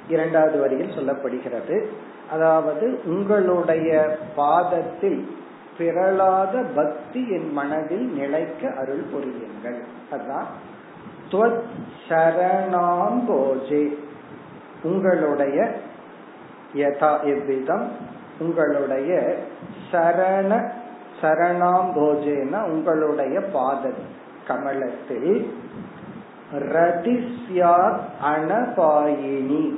[0.08, 1.84] இரண்டாவது வரியில் சொல்லப்படுகிறது.
[2.30, 5.28] அதாவது உங்களுடைய பாதத்தில்
[5.78, 9.80] பிறளாத பக்தி என் மனதில் நிலைக்க அருள் புரியுங்கள்.
[10.10, 10.72] அதுதான்.
[12.08, 13.96] சரணாம்போஜே
[14.82, 15.74] உங்களுடைய
[16.74, 17.88] யதா எவ்விதம்?
[18.38, 19.36] உங்களுடைய
[19.92, 20.70] சரண
[21.22, 23.90] சரணாம்போஜேன உங்களுடைய பாத
[24.46, 25.54] கமலத்தில்
[26.54, 29.74] ரதிஸ்யா அனபாயினி.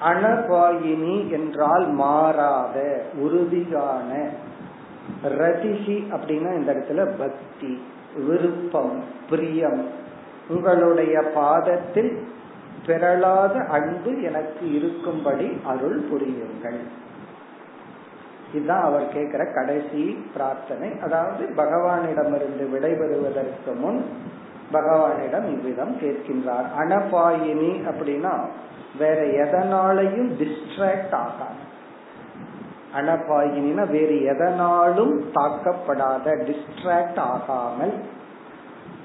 [0.00, 4.28] அனபாயினி என்றால் மாறாத உறுதியான.
[5.24, 7.82] ரதிசி அப்படின்னா இந்த இடத்துல பக்தி
[8.26, 9.86] விருப்பம் பிரியம்.
[10.48, 12.12] உங்களுடைய பாதத்தில்
[12.86, 16.80] பிறளாத அன்பு எனக்கு இருக்கும்படி அருள் புரியுங்கள்.
[18.52, 20.02] இதுதான் அவர் கேட்கிற கடைசி
[20.34, 20.90] பிரார்த்தனை.
[21.02, 24.04] அதாவது பகவானிடமிருந்து விடைபெறுவதற்கு முன்
[24.72, 26.66] பகவானிடம் இவ்விதம் கேட்கின்றார்.
[26.78, 28.34] அனபாயினி அப்படின்னா
[28.98, 31.68] வேற எதனாலையும் டிஸ்ட்ராக்ட் ஆகாது.
[32.96, 37.94] அனபாயினா வேறு எதனாலும் தாக்கப்படாத டிஸ்ட்ராக்ட் ஆகாமல்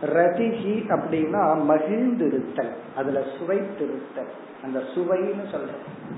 [0.06, 2.74] ரதிகி அப்படின்னா மகிழ்ந்திருத்தல்.
[2.96, 4.32] அதுல சுவைத்திருத்தல்.
[4.64, 6.14] அந்த சுவைன்னு சொல்றோம்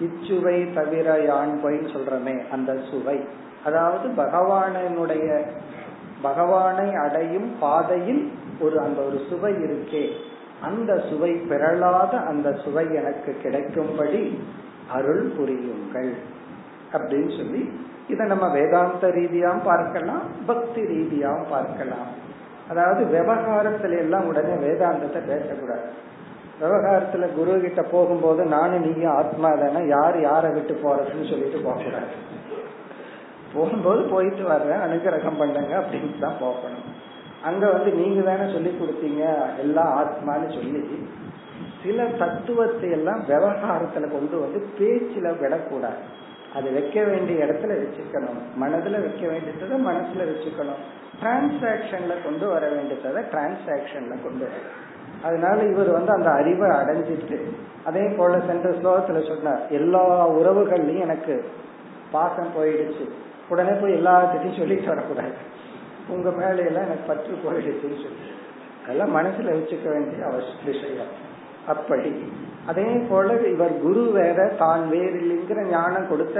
[0.00, 3.20] இச்சுவை தவிர யான்பைன்னு சொல்றமே அந்த சுவை.
[3.64, 5.46] அதாவது பகவானனுடைய
[6.22, 10.10] பகவானை அடையும் பாதையில் ஒரு அந்த ஒரு சுவை இருக்கே.
[10.62, 14.38] அந்த சுவை பெறலாத அந்த சுவை எனக்கு கிடைக்கும்படி
[14.92, 16.14] அருள் புரியுங்கள்.
[16.92, 17.72] அப்படின்னு சொல்லி
[18.08, 22.26] இதை நம்ம வேதாந்த ரீதியாக பார்க்கலாம் பக்தி ரீதியாகவும் பார்க்கலாம்.
[22.70, 25.86] அதாவது விவகாரத்துல எல்லாம் உடனே வேதாந்தத்தை பேசக்கூடாது.
[26.60, 32.12] விவகாரத்துல குரு கிட்ட போகும்போது நானும் நீயும் ஆத்மா தானே யார் யாரை விட்டு போறதுன்னு சொல்லிட்டு போகக்கூடாது.
[33.54, 36.86] போகும்போது போயிட்டு வர்றேன் அனுகிரகம் பண்ணுங்க அப்படின்னு தான் போகணும்.
[37.48, 39.24] அங்க வந்து நீங்க தானே சொல்லி கொடுத்தீங்க
[39.64, 40.82] எல்லாம் ஆத்மான்னு சொல்லி
[41.82, 46.00] சில தத்துவத்தை எல்லாம் விவகாரத்துல கொண்டு வந்து பேச்சுல விடக்கூடாது.
[46.58, 48.40] அது வைக்க வேண்டிய இடத்துல வச்சுக்கணும்.
[48.60, 50.82] மனதுல வைக்க வேண்டியதை மனசுல வச்சுக்கணும்.
[51.22, 54.60] டிரான்சாக்சன்ல கொண்டு வர வேண்டியதை டிரான்சாக்சன்ல கொண்டு வர.
[55.22, 57.38] அதனால இவர் வந்து அந்த அறிவை அடைஞ்சிட்டு
[57.84, 61.44] அதே போல சென்ற ஸ்லோகத்துல சொன்னார் எல்லா உறவுகள்லயும் எனக்கு
[62.12, 63.08] பாசம் போயிடுச்சு.
[63.48, 65.32] உடனே போய் எல்லாத்திட்டையும் சொல்லிட்டு வரக்கூடாது.
[66.08, 68.26] உங்க மேலையெல்லாம் எனக்கு பற்று போயிடுச்சுன்னு சொல்லி
[68.84, 71.12] அதெல்லாம் மனசுல வச்சுக்க வேண்டிய அவசிய விஷயம்.
[71.66, 72.32] அப்படி
[72.70, 76.38] அதே போல இவர் குரு வேற தான் வேறு இல்லைங்கிற ஞானம் கொடுத்த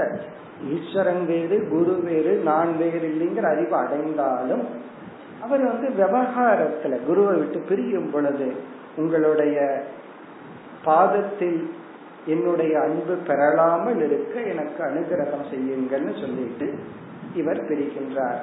[0.75, 4.63] ஈஸ்வரன் வேறு குரு வேறு நான் வேறு இல்லைங்கிற அறிவு அடைந்தாலும்
[5.45, 8.47] அவர் வந்து விவகாரத்துல குருவை விட்டு பிரியும் பொழுது
[8.95, 9.57] உங்களுடைய
[10.87, 11.59] பாதத்தில்
[12.25, 16.67] என்னுடைய அன்பு பெறலாமல் இருக்க எனக்கு அனுகிரகம் செய்யுங்கள்னு சொல்லிட்டு
[17.33, 18.39] இவர் பிரிக்கின்றார்.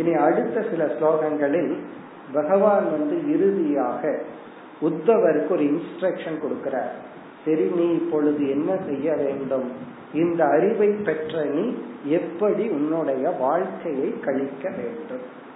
[0.00, 1.72] இனி அடுத்த சில ஸ்லோகங்களில்
[2.32, 4.02] பகவான் வந்து இறுதியாக
[4.82, 6.92] உத்தவருக்கு ஒரு இன்ஸ்ட்ரக்ஷன் கொடுக்கிறார்.
[7.44, 9.72] சரி நீ இப்பொழுது என்ன செய்ய வேண்டும்?
[10.12, 11.74] இந்த அறிவை பெற்ற நீ
[12.04, 15.46] எப்படி உன்னுடைய வாழ்க்கையை கழிக்க வேண்டும்?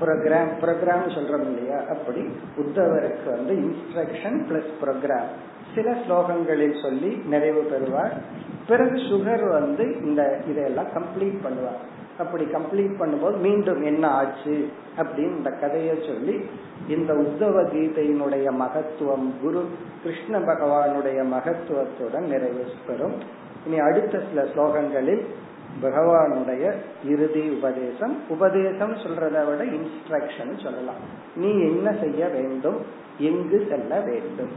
[0.00, 1.78] ப்ரோக்ராம் ப்ரோக்ராம் சொல்றோம் இல்லையா?
[1.88, 5.30] அப்படி உத்தவருக்கு வந்து இன்ஸ்ட்ரக்ஷன் பிளஸ் ப்ரோக்ராம்
[5.74, 8.14] சில ஸ்லோகங்களில் சொல்லி நிறைவு பெறுவார்.
[8.66, 11.82] பிறகு சுகர் வந்து இந்த இதையெல்லாம் கம்ப்ளீட் பண்ணுவார்.
[12.18, 16.46] அப்படி கம்ப்ளீட் பண்ணும்போது மீண்டும் என்ன ஆச்சு அப்படின்னு இந்த கதையை சொல்லி
[16.88, 19.64] இந்த உத்தவ கீதையினுடைய மகத்துவம் குரு
[20.02, 23.14] கிருஷ்ண பகவானுடைய மகத்துவத்துடன் நிறைவு பெறும்.
[23.66, 25.24] இனி அடுத்த சில ஸ்லோகங்களில்
[25.82, 26.74] பகவானுடைய
[27.04, 28.18] இறுதி உபதேசம்.
[28.28, 31.00] உபதேசம் சொல்றதை விட இன்ஸ்ட்ரக்ஷன் சொல்லலாம்.
[31.36, 32.80] நீ என்ன செய்ய வேண்டும்?
[33.18, 34.50] எங்கு செல்ல வேண்டும்?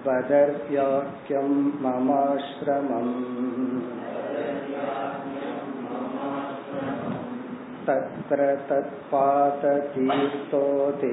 [0.05, 1.49] बदर्याख्यं
[1.83, 3.13] ममाश्रमम्
[7.87, 8.39] तत्र
[8.69, 10.61] तत्पाततीर्थो
[10.99, 11.11] ते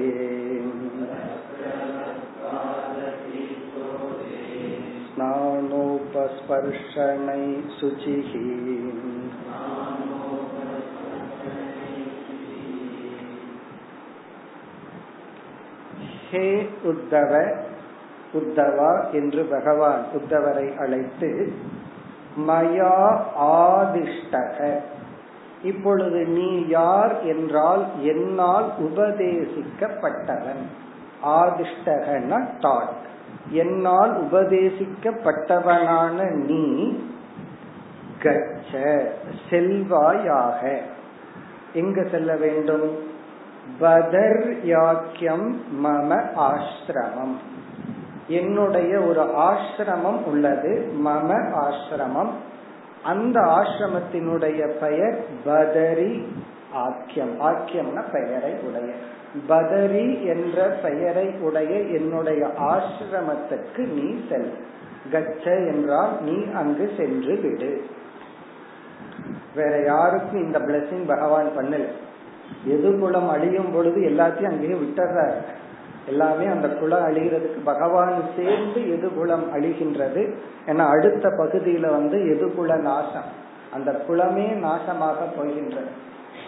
[5.07, 5.43] स्नानोपस्पर्शनै
[7.79, 8.31] शुचिः
[16.36, 17.54] ஹே உத்தவ
[18.34, 21.52] உத்தவா என்று பகவான் உத்தவரை அழைத்து
[22.48, 24.80] மயா ஆதிஷ்டக.
[25.62, 30.64] இப்பொழுது நீ யார் என்றால் என்னால் உபதேசிக்கப்பட்டவன்.
[31.24, 33.04] ஆதிஷ்டகன டாட்
[33.50, 36.98] என்னால் உபதேசிக்கப்பட்டவனான நீ
[38.22, 39.04] கச்ச
[39.50, 40.80] செல்வாயாக.
[41.72, 43.05] எங்க செல்ல வேண்டும்?
[43.78, 47.36] பதர் யாக்கியம் மம ஆசிரமம்
[48.28, 52.30] என்னுடைய ஒரு ஆசிரமம் உள்ளது மம ஆசிரமம்
[53.02, 56.26] அந்த ஆசிரமத்தினுடைய பெயர் பதரி
[56.72, 57.40] ஆக்கியம்.
[57.40, 58.94] ஆக்கியம்னா பெயரை உடைய.
[59.48, 64.52] பதரி என்ற பெயரை உடைய என்னுடைய ஆசிரமத்துக்கு நீ செல்.
[65.10, 67.86] கச்ச என்றால் நீ அங்கு சென்று விடு.
[69.54, 71.86] வேற யாருக்கும் இந்த பிளஸிங் பகவான் பண்ணல.
[72.66, 75.34] எது அழியும் பொழுது எல்லாத்தையும் அங்கேயே விட்டுறாரு.
[76.08, 80.34] எல்லாமே அந்த குலம் அழிகிறதுக்கு பகவான் சேர்ந்து எதுகுலம் அழிகின்றது
[80.66, 83.44] ஏன்னா அடுத்த பகுதியில வந்து எது குல நாசம்.
[83.72, 85.88] அந்த குலமே நாசமாக போகின்றது.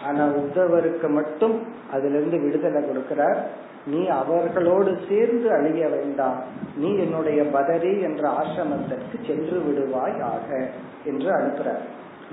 [0.05, 3.37] ஆனா உத்தவருக்கு மட்டும் அதுல இருந்து விடுதலை கொடுக்கிறார்.
[3.85, 6.43] நீ அவர்களோடு சேர்ந்து அழிய வேண்டாம்.
[6.75, 10.69] நீ என்னுடைய பதரி என்ற ஆசிரமத்திற்கு சென்று விடுவாய் ஆக
[11.05, 11.83] என்று அனுப்புறார்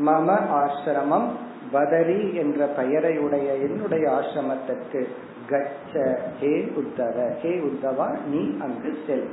[0.06, 1.26] மம ஆசிரமம்
[1.72, 5.06] பதரி என்ற பெயரையுடைய என்னுடைய ஆசிரமத்திற்கு
[5.48, 9.28] கச்ச ஹே உத்தவ ஹே உத்தவா நீ அங்கு செல்.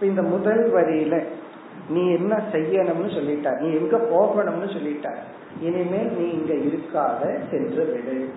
[0.00, 1.24] இந்த முதல் வரியில
[1.88, 3.58] நீ என்ன செய்யணும்னு சொல்லிட்டார்.
[3.58, 5.20] நீ எங்க போகணும்னு சொல்லிட்டார்.
[5.60, 8.28] இனிமேல் நீ இங்க இருக்காத சென்று விடு.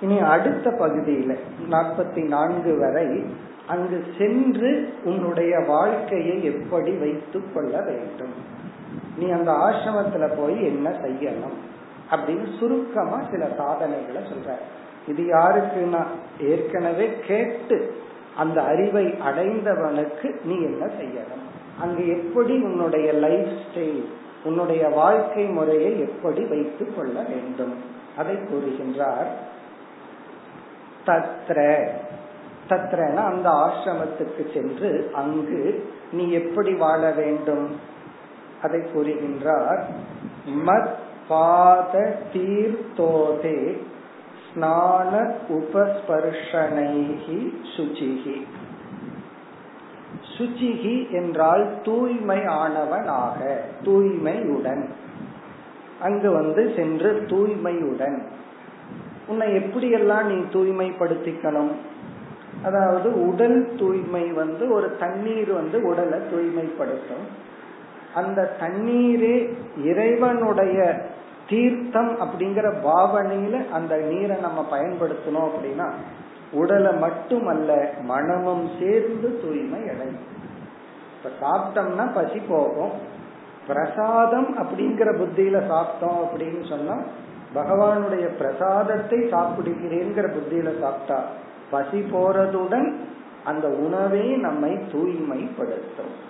[0.00, 1.36] இனி அடுத்த பகுதியில
[1.70, 3.24] நாற்பத்தி நான்கு வரை
[3.66, 8.47] அங்கு சென்று உன்னுடைய வாழ்க்கையை எப்படி வைத்துக் கொள்ள வேண்டும்?
[9.18, 11.56] நீ அந்த ஆசிரமத்துல போய் என்ன செய்யணும்?
[12.10, 14.54] அப்படின்னு சுருக்கமா சில சாதனைகளை சொல்ற
[15.08, 16.04] இது யாருக்குன்னா
[16.40, 17.96] ஏற்கனவே கேட்டு
[18.36, 21.46] அந்த அறிவை அடைந்தவனுக்கு நீ என்ன செய்யணும்?
[21.80, 24.04] அங்கு எப்படி உன்னுடைய லைஃப் ஸ்டைல்
[24.44, 27.74] உன்னுடைய வாழ்க்கை முறையை எப்படி வைத்துக் கொள்ள வேண்டும்?
[28.16, 29.26] அதை கூறுகின்றார்.
[31.06, 31.88] தத்ர.
[32.68, 37.96] தத்ரனா அந்த ஆசிரமத்துக்கு சென்று அங்கு நீ எப்படி வாழ வேண்டும்?
[38.62, 39.80] அதை கூறுகின்றார்.
[40.66, 40.92] மத்
[41.28, 43.78] பாத தீர்த்தோதே
[44.46, 45.12] ஸ்நான
[45.48, 47.40] உபஸ்பர்ஷனைகி
[47.76, 48.46] சுச்சிகி
[50.38, 53.38] சுச்சிகி என்றால் தூய்மை ஆனவனாக
[53.84, 54.84] தூய்மையுடன்.
[56.00, 58.18] அங்கு வந்து சென்று தூய்மையுடன்.
[59.26, 61.72] உன்னை எப்படியெல்லாம் நீ தூய்மைப்படுத்திக்கணும்?
[62.62, 67.46] அதாவது உடல் தூய்மை வந்து ஒரு தண்ணீர் வந்து உடலை தூய்மைப்படுத்தும்.
[68.14, 69.48] அந்த தண்ணீரே
[69.84, 71.00] இறைவனுடைய
[71.48, 75.90] தீர்த்தம் அப்படிங்கிற பாவனையில அந்த நீரை நம்ம பயன்படுத்தணும் அப்படின்னா
[76.52, 80.26] உடலை மட்டுமல்ல மனமும் சேர்ந்து தூய்மை அடையும்.
[81.16, 82.90] இப்ப சாப்பிட்டோம்னா பசி போகும்.
[83.66, 86.96] பிரசாதம் அப்படிங்கிற புத்தியில சாப்பிட்டோம் அப்படின்னு சொன்னா
[87.54, 91.24] பகவானுடைய பிரசாதத்தை சாப்பிடுகிறேங்கிற புத்தியில சாப்பிட்டா
[91.70, 92.92] பசி போறதுடன்
[93.44, 96.26] அந்த உணவே நம்மை தூய்மைப்படுத்தும்.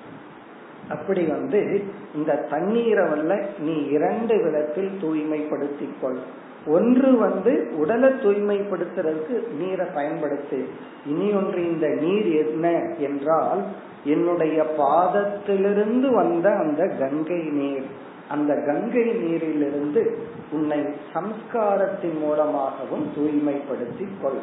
[0.89, 1.85] அப்படி வந்து
[2.15, 10.65] இந்த தண்ணீரை வல்ல நீ இரண்டு விதத்தில் தூய்மைப்படுத்திக் கொள் ஒன்று வந்து உடலை தூய்மைப்படுத்துறதுக்கு நீரை பயன்படுத்து.
[11.07, 13.63] இனி ஒன்று இந்த நீர் என்ன என்றால்
[14.05, 17.87] என்னுடைய பாதத்திலிருந்து வந்த அந்த கங்கை நீர்.
[18.29, 20.19] அந்த கங்கை நீரிலிருந்து
[20.51, 20.81] உன்னை
[21.15, 24.41] சம்ஸ்காரத்தின் மூலமாகவும் தூய்மைப்படுத்திக் கொள்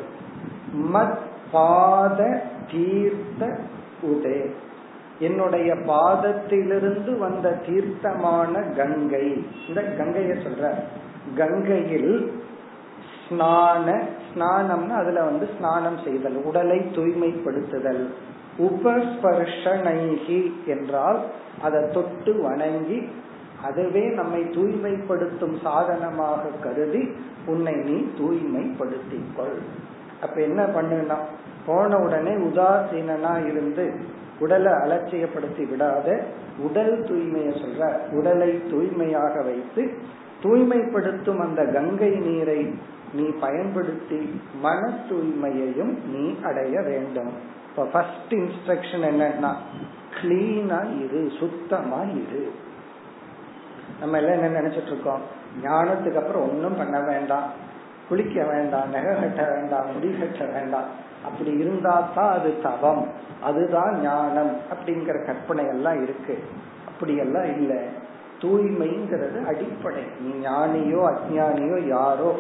[0.94, 1.18] மத்
[1.52, 3.60] பாத தீர்த்த
[4.04, 4.52] உதே.
[5.20, 9.44] என்னுடைய பாதத்திலிருந்து வந்த தீர்த்தமான கங்கை.
[9.68, 10.74] இந்த கங்கைய சொல்ற
[11.36, 12.34] கங்கையில்
[13.28, 13.88] ஸ்நான
[14.28, 18.04] ஸ்நானம்னா அதுல வந்து ஸ்நானம் செய்தல் உடலை தூய்மைப்படுத்துதல்.
[18.58, 21.20] உபஸ்பர்ஷனைகி என்றால்
[21.62, 23.10] அதை தொட்டு வணங்கி
[23.64, 27.04] அதுவே நம்மை தூய்மைப்படுத்தும் சாதனமாக கருதி
[27.46, 29.58] உன்னை நீ தூய்மைப்படுத்திக் கொள்
[30.22, 31.18] அப்ப என்ன பண்ணுனா
[31.66, 33.86] போன உடனே உதாசீனா இருந்து
[34.40, 36.24] உடலை அலட்சியப்படுத்தி விடாத
[36.58, 39.94] உடல் தூய்மையை சொல்ற உடலை தூய்மையாக வைத்து
[40.44, 42.76] தூய்மைப்படுத்தும் அந்த கங்கை நீரை
[43.14, 47.34] நீ பயன்படுத்தி மன தூய்மையையும் நீ அடைய வேண்டும்.
[47.70, 49.54] இப்ப ஃபர்ஸ்ட் இன்ஸ்ட்ரக்ஷன் என்னன்னா
[50.22, 52.52] கிளீனா இரு சுத்தமா இரு.
[54.00, 55.22] நம்ம எல்லாம் என்ன நினைச்சிட்டு இருக்கோம்?
[55.64, 57.44] ஞானத்துக்கு அப்புறம் ஒன்னும் பண்ண வேண்டாம்.
[58.10, 60.90] குளிக்க வேண்டாம் நகை கட்ட வேண்டாம் முடி கட்ட வேண்டாம்.
[61.26, 63.08] அப்படி இருந்தா தான் அது தவம்.
[63.42, 66.44] அதுதான் ஞானம் அப்படிங்கிற கற்பனை எல்லாம் இருக்கு.
[66.88, 67.78] அப்படியெல்லாம் இல்லை.
[68.42, 70.02] தூய்மைங்கிறது அடிப்படை.
[70.20, 72.36] நீ ஞானியோ அஜானியோ யாரோ.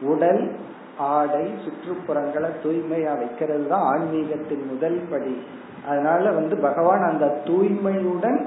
[0.00, 0.50] உடல்
[0.98, 5.42] ஆடை சுற்றுப்புறங்களை தூய்மையா வைக்கிறது தான் ஆன்மீகத்தின் முதல் படி.
[5.88, 8.46] அதனால வந்து பகவான் அந்த தூய்மையுடன்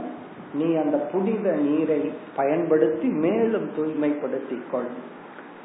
[0.54, 4.90] நீ அந்த புனித நீரை பயன்படுத்தி மேலும் தூய்மைப்படுத்திக் கொள்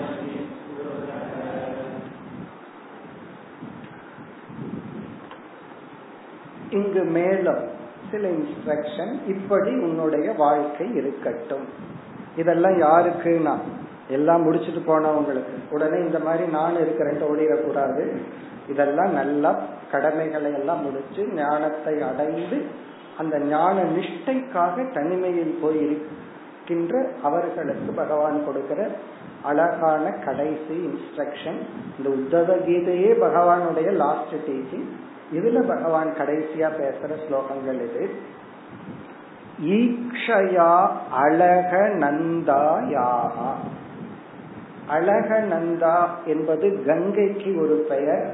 [0.00, 1.10] वन्यबुक्सुकनिःस्पृहः
[6.72, 7.62] இங்கு மேலும்
[8.10, 11.66] சில இன்ஸ்ட்ரக்ஷன் இப்படி உன்னுடைய வாழ்க்கை இருக்கட்டும்
[12.36, 13.54] இதெல்லாம் யாருக்குன்னா
[14.10, 18.04] எல்லாம் முடிச்சுட்டு போனவங்களுக்கு உடனே இந்த மாதிரி நான் இருக்கிறேன் ஓடிடக்கூடாது
[18.68, 19.50] இதெல்லாம் நல்லா
[19.92, 22.58] கடமைகளை எல்லாம் முடிச்சு ஞானத்தை அடைந்து
[23.18, 25.84] அந்த ஞான நிஷ்டைக்காக தனிமையில் போய்
[26.65, 28.87] இருக்கின்ற அவர்களுக்கு பகவான் கொடுக்கிற
[29.43, 31.59] அழகான கடைசி இன்ஸ்ட்ரக்ஷன்
[31.97, 34.87] இந்த உத்தவ கீதையே பகவானுடைய லாஸ்ட் டீச்சிங்
[35.33, 38.09] இதுல பகவான் கடைசியா பேசுற ஸ்லோகங்கள் இது.
[39.63, 43.51] ஈக்ஷயா அழக நந்தாயாகா
[44.87, 48.25] அழக நந்தா என்பது கங்கைக்கு ஒரு பெயர்.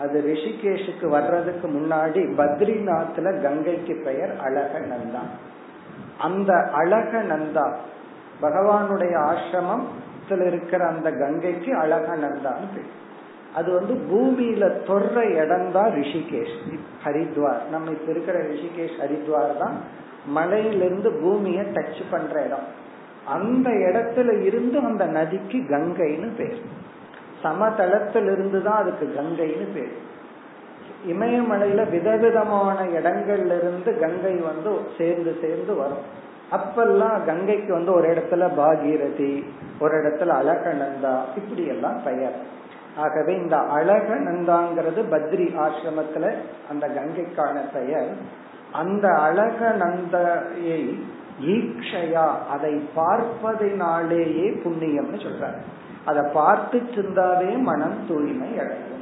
[0.00, 5.22] அது ரிஷிகேஷுக்கு வர்றதுக்கு முன்னாடி பத்ரிநாத்ல கங்கைக்கு பெயர் அழக நந்தா.
[6.18, 7.72] அந்த அழக நந்தா.
[8.42, 12.96] பகவானுடைய ஆசிரமத்தில் இருக்கிற அந்த கங்கைக்கு அழக நந்தான்னு பேர்.
[13.54, 17.68] அது வந்து பூமியில தொடுற இடம் தான் ரிஷிகேஷ் ஹரித்வார்.
[17.70, 19.76] நம்ம இப்ப இருக்கிற ரிஷிகேஷ் ஹரித்வார் தான்
[20.26, 22.86] மலையிலிருந்து பூமிய டச் பண்ற இடம்.
[23.26, 26.62] அந்த இடத்துல இருந்து அந்த நதிக்கு கங்கைன்னு பேர்.
[27.42, 29.92] சமதளத்திலிருந்து தான் அதுக்கு கங்கைன்னு பேர்.
[31.06, 36.26] இமயமலையில விதவிதமான இடங்கள்ல இருந்து கங்கை வந்து சேர்ந்து சேர்ந்து வரும்.
[36.52, 39.44] அப்பெல்லாம் கங்கைக்கு வந்து ஒரு இடத்துல பாகீரதி
[39.80, 42.56] ஒரு இடத்துல அழகநந்தா இப்படி எல்லாம் பெயர்.
[42.96, 46.34] ஆகவே இந்த அழகநந்தாங்கிறது பத்ரி ஆசிரமத்துல
[46.70, 48.08] அந்த கங்கைக்கான பெயர்.
[48.72, 51.00] அந்த அழகநந்தையை
[51.44, 55.60] ஈக்ஷயா அதை பார்ப்பதினாலேயே புண்ணியம்னு சொல்றாரு.
[56.04, 58.97] அதை பார்த்து சிந்தாவே மனம் தூய்மை அடையும்.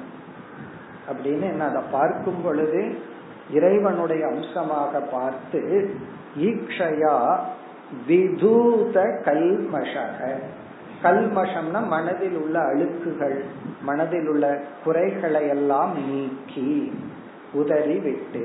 [1.08, 2.82] அப்படின்னு என்ன அதை பார்க்கும் பொழுது
[3.52, 5.60] இறைவனுடைய அம்சமாக பார்த்து
[6.38, 7.16] ஈக்ஷயா
[8.08, 10.20] விதூத கல்மஷக.
[11.02, 13.36] கல்மஷம்னா மனதில் உள்ள அழுக்குகள்
[13.82, 14.44] மனதில் உள்ள
[14.84, 16.92] குறைகளை எல்லாம் நீக்கி
[17.52, 18.44] உதறி விட்டு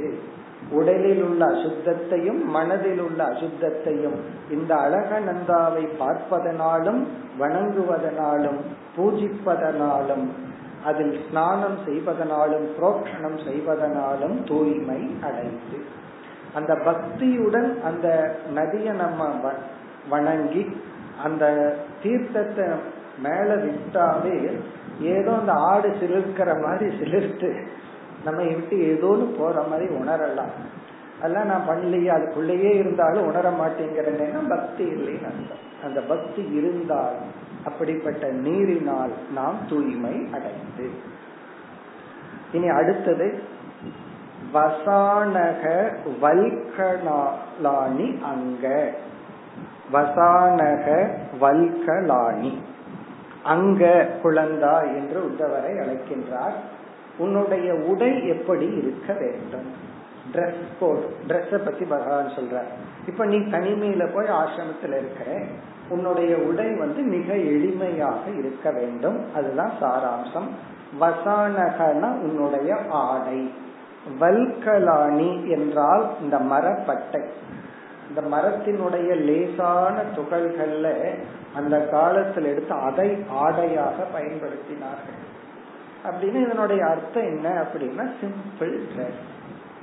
[0.71, 4.17] உடலில் உள்ள அசுத்தத்தையும் மனதில் உள்ள அசுத்தத்தையும்
[4.51, 7.01] இந்த அழகநந்தாவை பார்ப்பதனாலும்
[7.39, 8.59] வணங்குவதனாலும்
[8.97, 10.25] பூஜிப்பதனாலும்
[10.85, 15.79] அதில் ஸ்நானம் செய்வதனாலும் புரோக்ஷணம் செய்வதனாலும் தூய்மை அடைந்து.
[16.53, 18.07] அந்த பக்தியுடன் அந்த
[18.53, 19.51] நதியை நம்ம
[20.09, 20.63] வணங்கி
[21.23, 21.43] அந்த
[22.03, 22.65] தீர்த்தத்தை
[23.23, 24.59] மேல விட்டாவே
[25.01, 27.49] ஏதோ அந்த ஆடு சிலிர்க்கிற மாதிரி சிலிர்த்து
[28.23, 30.55] நம்ம விட்டு ஏதோன்னு போற மாதிரி உணரலாம்.
[31.21, 35.63] அதெல்லாம் நான் பண்ணலையே அதுக்குள்ளேயே இருந்தாலும் உணர மாட்டேங்கிறேன்னா பக்தி இல்லைன்னு அர்த்தம்.
[35.83, 37.31] அந்த பக்தி இருந்தாலும்
[37.65, 40.89] அப்படிப்பட்ட நீரினால் நாம் தூய்மை அடைந்து.
[42.51, 43.43] இனி அடுத்தது
[44.53, 45.91] வசானக
[46.21, 48.91] வல்கலாணி அங்க.
[49.93, 51.09] வசானக
[51.41, 52.57] வல்கலாணி
[53.43, 56.53] அங்க குழந்தா என்று உத்தவரை அழைக்கின்றார்.
[57.17, 59.89] உன்னுடைய உடை எப்படி இருக்க வேண்டும்?
[60.33, 62.61] ட்ரெஸ் கோட் ட்ரெஸ்ஸ பத்தி பகவான் சொல்ற
[63.07, 65.41] இப்ப நீ தனிமையில போய் ஆசிரமத்துல இருக்கிற
[65.91, 69.33] உன்னுடைய உடை வந்து மிக எளிமையாக இருக்க வேண்டும்.
[69.35, 70.47] அதுதான் சாராம்சம்.
[70.99, 73.53] வசானகன உன்னுடைய ஆடை.
[74.19, 77.27] வல்கலாணி என்றால் இந்த மரப்பட்டை.
[78.09, 81.15] இந்த மரத்தினுடைய லேசான துகள்கள்ல
[81.55, 85.19] அந்த காலத்தில் எடுத்து அதை ஆடையாக பயன்படுத்தினார்கள்.
[86.05, 89.21] அப்படின்னு இதனுடைய அர்த்தம் என்ன அப்படின்னா சிம்பிள் ட்ரெஸ்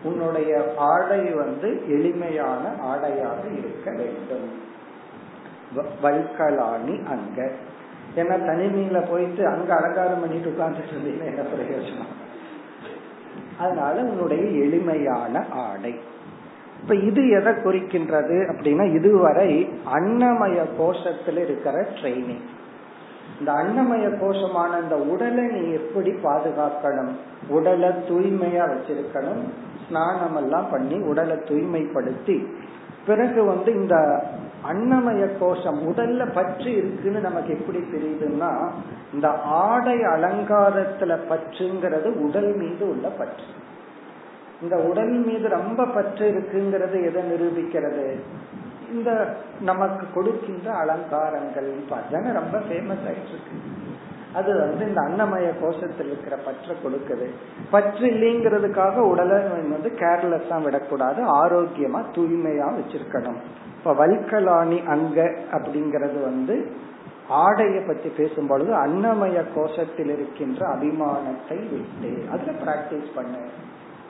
[0.02, 4.76] உன்னுடைய ஆடை வந்து எளிமையான ஆடையாக இருக்க வேண்டும்.
[5.76, 7.50] வைக்கலாணி அங்க.
[8.16, 12.12] ஏன்னா தனிமையில போயிட்டு அங்க அலங்காரம் பண்ணிட்டு உட்கார்ந்துட்டு இருந்தீங்கன்னா என்ன பிரயோஜனம்?
[13.58, 15.94] அதனால உன்னுடைய எளிமையான ஆடை.
[16.82, 22.44] இப்ப இது எதை குறிக்கின்றது அப்படின்னா இதுவரை அன்னமய கோஷத்துல இருக்கிற ட்ரைனிங்
[23.38, 27.12] இந்த அன்னமய கோஷமான இந்த உடலை நீ எப்படி பாதுகாக்கணும்?
[27.48, 29.42] உடலை தூய்மையா வச்சிருக்கணும்.
[29.88, 32.46] ஸ்நானம் எல்லாம் பண்ணி உடலை தூய்மைப்படுத்தி
[33.06, 34.24] பிறகு வந்து இந்த
[34.66, 38.68] அன்னமய கோஷம் உடல்ல பற்று இருக்குன்னு நமக்கு எப்படி தெரியுதுன்னா
[39.14, 43.42] இந்த ஆடை அலங்காரத்துல பற்றுங்கிறது உடல் மீது உள்ள பற்று.
[44.62, 48.20] இந்த உடல் மீது ரொம்ப பற்று இருக்குங்கிறது எதை நிரூபிக்கிறது?
[48.92, 51.74] இந்த நமக்கு கொடுக்கின்ற அலங்காரங்கள்.
[52.10, 53.76] தானே ரொம்ப ஃபேமஸ் ஆயிட்டு இருக்கு
[54.34, 57.30] அது வந்து இந்த அன்னமய கோஷத்தில் இருக்கிற பற்ற கொடுக்குது.
[57.70, 63.40] பற்று இல்லைங்கிறதுக்காக உடலை வந்து கேர்லெஸ்ஸா விடக்கூடாது ஆரோக்கியமா தூய்மையா வச்சிருக்கணும்.
[63.78, 66.72] இப்ப வல்கலாணி அங்க அப்படிங்கறது வந்து
[67.30, 73.36] ஆடைய பத்தி பேசும் பொழுது அன்னமய கோஷத்தில் இருக்கின்ற அபிமானத்தை விட்டு அதுல பிராக்டிஸ் பண்ணு.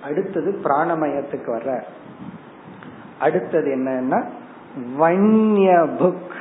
[0.02, 1.82] அடுத்தது பிராணமயத்துக்கு வர்ற.
[3.20, 4.24] அடுத்தது என்னன்னா
[4.98, 6.34] வன்ய புக்.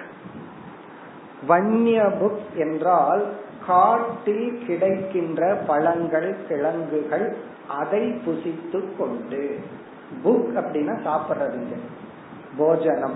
[1.48, 3.26] வன்ய புக் என்றால்
[3.68, 7.36] காட்டில் கிடைக்கின்ற பழங்கள் கிழங்குகள்
[7.68, 9.60] அதை புசித்து கொண்டு.
[10.24, 11.76] புக் அப்படின்னா சாப்பிடுறதுங்க
[12.58, 13.16] போஜனம்.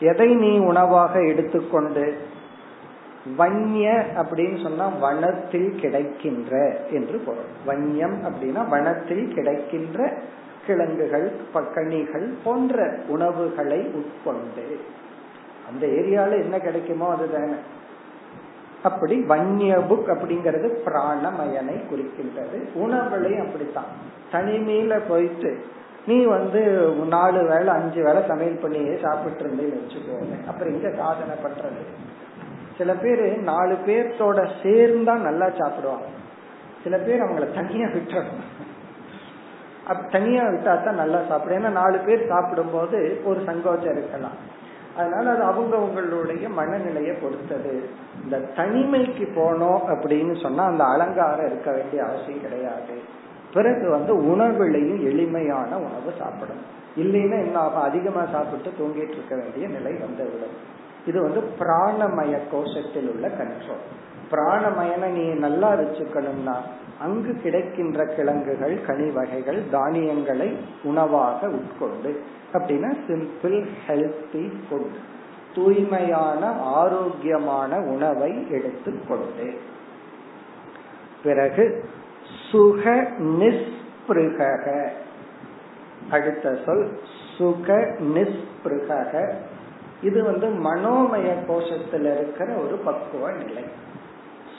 [0.00, 2.18] எதை நீ உணவாக எடுத்துக்கொண்டு
[3.38, 7.50] வன்ய அப்படின்னு சொன்னா வனத்தில் கிடைக்கின்ற என்று பொருள்.
[7.66, 10.14] வன்யம் அப்படின்னா வனத்தில் கிடைக்கின்ற
[10.66, 14.80] கிழங்குகள் பக்கணிகள் போன்ற உணவுகளை உட்கொண்டு.
[15.70, 17.52] அந்த ஏரியால என்ன கிடைக்குமோ அதுதானே.
[18.82, 22.68] அப்படி வன்ய புக் அப்படிங்கிறது பிராணமயனை குறிக்கின்றது.
[22.74, 23.90] உணவுலையும் அப்படித்தான்.
[24.32, 25.58] தனிமையில போயிட்டு
[26.08, 26.60] நீ வந்து
[27.14, 31.82] நாலு வேலை அஞ்சு வேலை சமையல் பண்ணியே சாப்பிட்டு இருந்தேன்னு வச்சுக்கோங்க அப்புறம் இங்க சாதனை பண்றது.
[32.78, 36.08] சில பேர் நாலு பேர்த்தோட சேர்ந்தா நல்லா சாப்பிடுவாங்க.
[36.84, 38.46] சில பேர் அவங்கள தனியா விட்டுறணும்.
[40.10, 41.58] தனியா விட்டா தான் நல்லா சாப்பிடும்.
[41.58, 44.38] ஏன்னா நாலு பேர் சாப்பிடும் போது ஒரு சங்கோச்சம் இருக்கலாம்.
[44.96, 47.74] அதனால அது அவங்கவுங்களுடைய மனநிலையை பொறுத்தது.
[48.24, 52.96] இந்த தனிமைக்கு போனோம் அப்படின்னு சொன்னா அந்த அலங்காரம் இருக்க வேண்டிய அவசியம் கிடையாது.
[53.54, 56.62] பிறகு வந்து உணவுலையும் எளிமையான உணவு சாப்பிடும்.
[56.96, 60.56] இல்லைன்னா என்ன ஆகும் அதிகமா சாப்பிட்டு தூங்கிட்டு இருக்க வேண்டிய நிலை வந்துவிடும்.
[61.06, 63.84] இது வந்து பிராணமய கோஷத்தில் உள்ள கண்ட்ரோல்
[64.32, 66.56] பிராணமயனை நீ நல்லா வச்சுக்கணும்னா
[67.00, 72.10] அங்கு கிடைக்கின்ற கிழங்குகள் கனி வகைகள் தானியங்களை உணவாக உட்கொண்டு
[72.52, 74.98] அப்படின்னா சிம்பிள் ஹெல்த்தி ஃபுட்
[75.54, 79.46] தூய்மையான ஆரோக்கியமான உணவை எடுத்துக்கொண்டு.
[81.22, 81.64] பிறகு
[82.50, 84.88] சுக நிஸ்பிருக
[86.10, 86.98] அடுத்த சொல்
[87.36, 89.34] சுக நிஸ்பிருக
[90.02, 93.64] இது வந்து மனோமய கோஷத்தில் இருக்கிற ஒரு பக்குவ நிலை.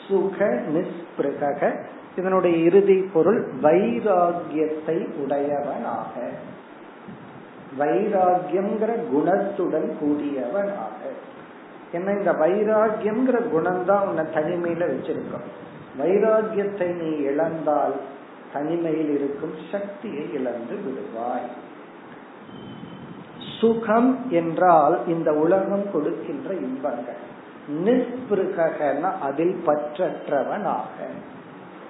[0.08, 1.72] சுக நிஸ்பிருக
[2.16, 6.30] இதனுடைய இறுதி பொருள் வைராகியத்தை உடையவனாக.
[7.80, 11.02] வைராகியம்ங்கிற குணத்துடன் கூடியவனாக.
[11.92, 15.69] என்ன இந்த வைராகியம்ங்கிற குணம் தான் உன்னை தனிமையில வச்சிருக்கோம்.
[16.00, 17.96] வைராகியத்தை நீ இழந்தால்
[18.54, 21.50] தனிமையில் இருக்கும் சக்தியை இழந்து விடுவாய்.
[23.60, 27.28] சுகம் என்றால் இந்த உலகம் கொடுக்கின்ற இன்பங்கள்.
[27.86, 30.98] நிஸ்பிருகனா அதில் பற்றற்றவனாக.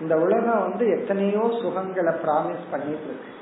[0.01, 3.37] இந்த உலகம் வந்து எத்தனையோ சுகங்களை பிராமிஸ் பண்ணிட்டு இருக்கு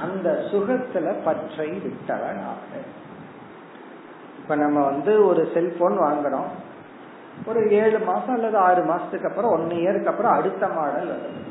[0.00, 2.70] அந்த சுகத்துல பற்றை விட்டவனாக.
[4.38, 6.50] இப்ப நம்ம வந்து ஒரு செல்போன் வாங்குறோம்.
[7.46, 11.48] ஒரு ஏழு மாசம் அல்லது ஆறு மாசத்துக்கு அப்புறம் ஒன் இயருக்கு அப்புறம் அடுத்த மாடல் வரும்.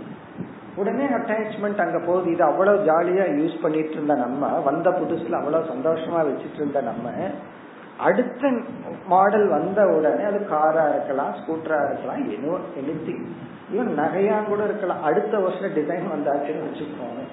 [0.76, 2.32] உடனே அட்டாச்மெண்ட் அங்க போகுது.
[2.32, 7.10] இது அவ்வளவு ஜாலியா யூஸ் பண்ணிட்டு இருந்த நம்ம வந்த புதுசுல அவ்வளவு சந்தோஷமா வச்சிட்டு இருந்த நம்ம
[7.98, 8.52] அடுத்த
[9.08, 13.26] மாடல் வந்த உடனே அது காரா இருக்கலாம் ஸ்கூட்டரா இருக்கலாம் எனோ எனித்திங்
[13.74, 15.04] ஈவன் நகையா கூட இருக்கலாம்.
[15.04, 17.24] அடுத்த வருஷம் டிசைன் வந்தாச்சுன்னு வச்சுக்கோங்க.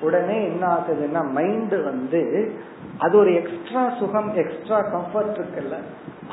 [0.00, 2.52] உடனே என்ன ஆகுதுன்னா மைண்ட் வந்து
[2.98, 5.76] அது ஒரு எக்ஸ்ட்ரா சுகம் எக்ஸ்ட்ரா கம்ஃபர்ட் இருக்குல்ல.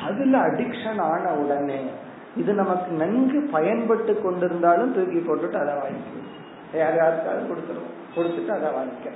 [0.05, 1.82] அதுல அடிக்ஷன் ஆன உடனே
[2.36, 6.32] இது நமக்கு நன்கு பயன்பட்டு கொண்டிருந்தாலும் தூக்கி போட்டுட்டு அதை வாங்கிக்கணும்.
[6.74, 9.09] யார் யாருக்காவது கொடுத்துருவோம் கொடுத்துட்டு அதை வாங்கிக்க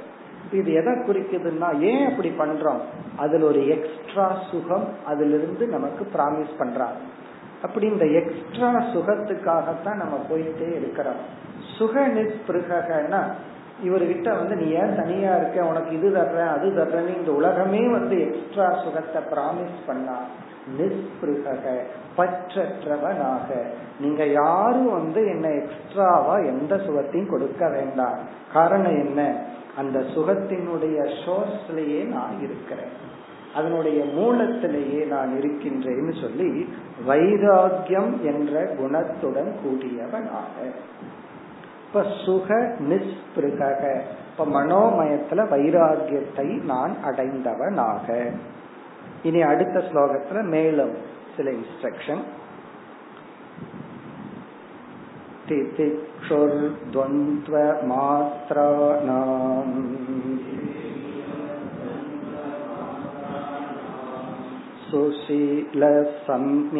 [0.51, 2.81] இது எதை குறிக்குதுன்னா ஏன் அப்படி பண்றோம்?
[3.17, 6.99] அதுல ஒரு எக்ஸ்ட்ரா சுகம் அதுல இருந்து நமக்கு ப்ராமிஸ் பண்றாங்க.
[7.61, 11.21] அப்படி இந்த எக்ஸ்ட்ரா சுகத்துக்காகத்தான் நம்ம போயிட்டே இருக்கிறோம்.
[11.77, 13.21] சுக நிஸ்பிருகன்னா
[13.83, 15.65] இவர்கிட்ட வந்து நீ ஏன் தனியா இருக்க?
[15.65, 20.17] உனக்கு இது தர்றேன் அது தர்றேன்னு இந்த உலகமே வந்து எக்ஸ்ட்ரா சுகத்தை ப்ராமிஸ் பண்ணா
[20.77, 21.81] நிஸ்பிருக
[22.17, 23.61] பற்றற்றவனாக.
[23.99, 28.17] நீங்க யாரும் வந்து என்ன எக்ஸ்ட்ராவா எந்த சுகத்தையும் கொடுக்க வேண்டாம்.
[28.53, 29.43] காரணம் என்ன?
[29.77, 33.05] அந்த சுகத்தினுடைய சோர்ஸ்லயே நான் இருக்கிறேன்.
[33.55, 36.69] அதனுடைய மூலத்திலேயே நான் இருக்கின்றேன்னு சொல்லி
[37.07, 40.71] வைராகியம் என்ற குணத்துடன் கூடியவனாக.
[41.86, 42.48] இப்ப சுக
[42.90, 43.60] நிஸ்பிருக
[44.28, 48.06] இப்ப மனோமயத்துல வைராகியத்தை நான் அடைந்தவனாக
[49.22, 50.94] இனி அடுத்த ஸ்லோகத்துல மேலும்
[51.36, 52.22] சில இன்ஸ்ட்ரக்ஷன்
[58.42, 59.72] तितिक्षुर्द्वन्द्वमात्राणाम्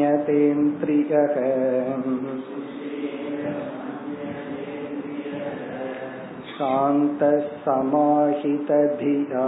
[0.05, 1.37] सुशीलसंज्ञतेन्द्रियः
[6.57, 9.47] शान्तः समाहितधिया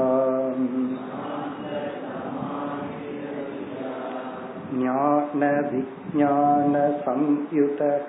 [6.77, 8.09] ज्ञानविज्ञानसंयुतः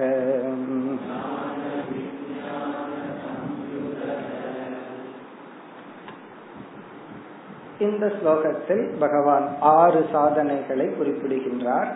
[7.79, 11.89] இந்த ஸ்லோகத்தில் பகவான் ஆறு சாதனைகளை குறிப்பிடுகின்றார்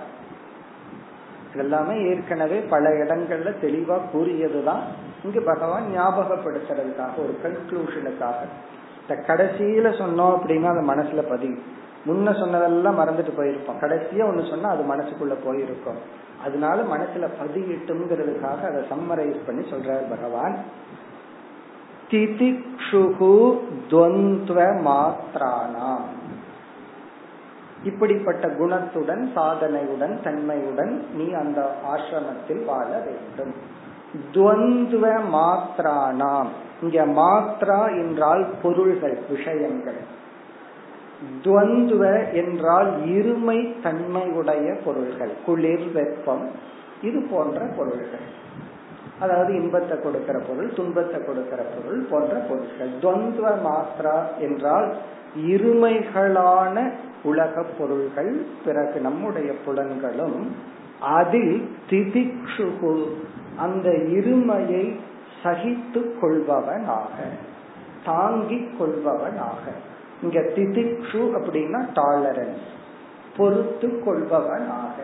[1.55, 4.83] எல்லாமே ஏற்கனவே பல இடங்கள்ல தெளிவா கூறியதுதான்
[5.24, 8.34] இங்கு பகவான் ஞாபகப்படுத்துறதுக்காக ஒரு கன்க்ளூஷனுக்காக
[9.00, 11.62] இந்த கடைசியில சொன்னோம் அப்படின்னா அது மனசுல பதியும்.
[12.06, 13.80] முன்ன சொன்னதெல்லாம் மறந்துட்டு போயிருப்போம்.
[13.80, 15.96] கடைசியா ஒண்ணு சொன்னா அது மனசுக்குள்ள போயிருக்கும்.
[16.44, 20.56] அதனால மனசுல பதியிட்டுங்கிறதுக்காக அதை சம்மரைஸ் பண்ணி சொல்றார் பகவான்.
[22.10, 23.58] திதிக்ஷுகு
[23.90, 24.58] துவந்துவ
[24.88, 26.08] மாத்ரானாம்.
[27.84, 33.82] இப்படிப்பட்ட குணத்துடன் சாதனையுடன் தன்மையுடன் நீ அந்த ஆசிரமத்தில் வாழ வேண்டும்.
[34.34, 35.04] துவந்துவ
[35.34, 36.50] மாத்ரானாம்.
[36.82, 40.00] இங்க மாத்ரா என்றால் பொருள்கள் விஷயங்கள்.
[41.42, 46.44] துவந்துவ என்றால் இருமை தன்மையுடைய பொருள்கள் குளிர் வெப்பம்
[47.02, 48.26] இது போன்ற பொருள்கள்.
[49.20, 54.88] அதாவது இன்பத்தை கொடுக்கிற பொருள் துன்பத்தை கொடுக்கிற பொருள் போன்ற பொருட்கள் துவந்துவ மாத்ரா என்றால்
[55.46, 56.76] இருமைகளான
[57.22, 58.32] உலக பொருள்கள்
[58.64, 60.38] பிறகு நம்முடைய புலன்களும்
[61.00, 63.08] அதில் திதிக்ஷுகு
[63.56, 64.96] அந்த இருமையை
[65.42, 67.16] சகித்து கொள்பவனாக
[68.04, 69.64] தாங்கிக் கொள்பவனாக.
[70.22, 72.66] இங்க திதிக்ஷு அப்படின்னா டாலரன்ஸ்
[73.36, 74.96] பொறுத்து கொள்பவனாக.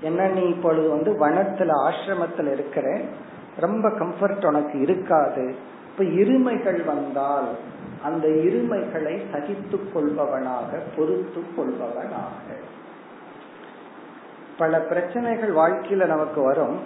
[0.00, 3.00] என்ன நீ இப்பொழுது வந்து வனத்துல ஆசிரமத்துல இருக்கிற
[3.56, 5.54] ரொம்ப கம்ஃபர்ட் உனக்கு இருக்காது.
[5.92, 7.48] இப்ப இருமைகள் வந்தால்
[8.02, 12.54] அந்த இருமைகளை சகித்து கொள்பவனாக பொறுத்து கொள்பவனாக.
[14.58, 16.78] பல பிரச்சனைகள் வாழ்க்கையில நமக்கு வரும்.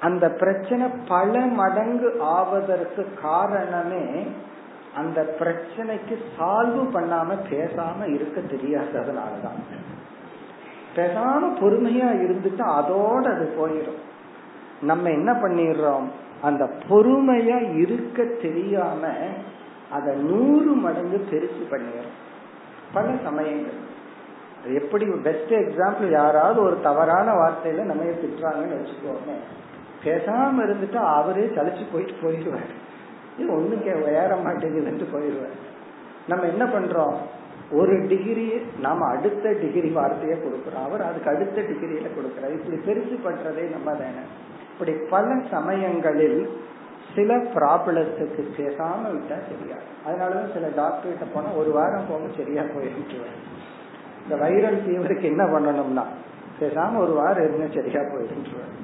[0.00, 4.26] அந்த பிரச்சனை பல மடங்கு ஆவதற்கு காரணமே
[4.96, 9.60] அந்த பிரச்சனைக்கு சால்வ் பண்ணாம பேசாம இருக்க தெரியாததுனாலதான்.
[10.96, 14.00] பேசாம பொறுமையா இருந்துட்டு அதோட அது போயிடும்
[14.82, 16.04] நம்ம என்ன பண்ணிடுறோம்?
[16.42, 19.08] அந்த பொறுமையா இருக்க தெரியாம
[19.90, 22.12] அத நூறு மடங்கு பெருசு பண்ணிடுறோம்.
[22.92, 23.81] பல சமயங்கள்.
[24.66, 29.34] எப்படி பெஸ்ட் எக்ஸாம்பிள் யாராவது ஒரு தவறான வார்த்தையில நம்ம திட்டுறாங்கன்னு வச்சுக்கோங்க
[30.04, 32.80] பேசாம இருந்துட்டு அவரே சலிச்சு போயிட்டு போயிடுவார்
[33.38, 35.70] இது ஏற மாட்டேங்குதுன்ட்டு போயிடுவார்
[36.28, 37.14] நம்ம என்ன பண்றோம்?
[37.70, 40.84] ஒரு டிகிரி நாம அடுத்த டிகிரி வார்த்தையை கொடுக்குறோம்.
[40.84, 42.52] அவர் அதுக்கு அடுத்த டிகிரியில கொடுக்கிறார்.
[42.52, 44.22] இப்படி பெருசு பண்றதே நம்ம தானே.
[44.72, 46.48] இப்படி பல சமயங்களில்
[47.14, 53.18] சில ப்ராப்ளத்துக்கு பேசாம விட்டா சரியாது அதனாலதான் சில டாக்டர் கிட்ட போனா ஒரு வாரம் போக சரியா போயிட்டு
[54.22, 56.04] இந்த வைரல் ஃபீவருக்கு என்ன பண்ணணும்னா
[56.60, 58.80] பேசாம ஒரு வாரம் இருந்து சரியா போயிட்டு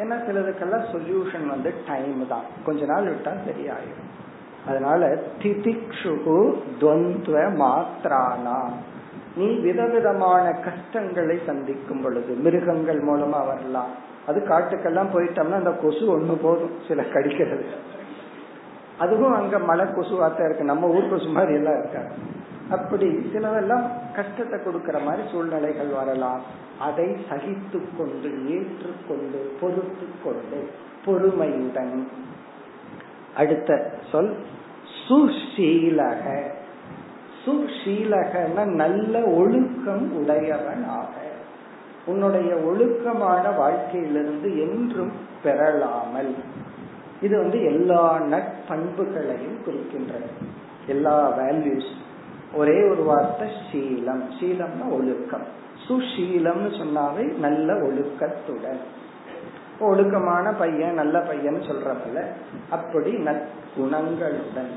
[0.00, 2.46] ஏன்னா சிலதுக்கெல்லாம் சொல்யூஷன் வந்து டைம் தான்.
[2.64, 4.10] கொஞ்ச நாள் விட்டா சரியாயிடும்.
[4.66, 8.58] அதனால திதிக்ஷுகு துவந்துவ மாத்திரானா
[9.36, 13.92] நீ விதவிதமான கஷ்டங்களை சந்திக்கும் பொழுது மிருகங்கள் மூலமா வரலாம்.
[14.26, 16.74] அது காட்டுக்கெல்லாம் போயிட்டோம்னா அந்த கொசு ஒண்ணு போதும்.
[16.88, 17.64] சில கடிக்கிறது.
[18.98, 20.64] அதுவும் அங்க மலை கொசுவாத்தான் இருக்கு.
[20.64, 22.40] நம்ம ஊர் கொசு மாதிரி எல்லாம் இருக்காது
[22.70, 26.42] அப்படி சிலதெல்லாம் கஷ்டத்தை கொடுக்கற மாதிரி சூழ்நிலைகள் வரலாம்.
[26.80, 30.60] அதை சகித்து கொண்டு ஏற்றுக்கொண்டு பொறுத்து கொண்டு
[31.04, 32.08] பொறுமையுடன்
[33.36, 33.70] அடுத்த
[34.10, 34.34] சொல்
[35.08, 36.24] சுஷீலக
[37.44, 41.14] சுஷீலகன நல்ல ஒழுக்கம் உடையவன் ஆக.
[42.06, 45.12] உன்னுடைய ஒழுக்கமான வாழ்க்கையிலிருந்து என்றும்
[45.44, 46.34] பெறலாமல்.
[47.22, 50.30] இது வந்து எல்லா நட்பண்புகளையும் குறிக்கின்றது.
[50.86, 51.90] எல்லா வேல்யூஸ்
[52.54, 54.22] ஒரே ஒரு வார்த்தை சீலம்.
[54.40, 55.46] சீலம்னா ஒழுக்கம்.
[55.88, 58.82] சுஷீலம்னு சொன்னாவே நல்ல ஒழுக்கத்துடன்.
[59.80, 62.24] ஒழுக்கமான பையன் நல்ல பையன் சொல்றப்பல
[62.70, 64.72] அப்படி நற்குணங்களுடன்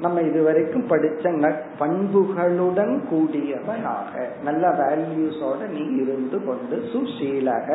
[0.00, 7.68] நம்ம இதுவரைக்கும் படிச்ச நட்பண்புகளுடன் கூடியவனாக நல்ல வேல்யூஸோட நீ இருந்து கொண்டு சுசீலக.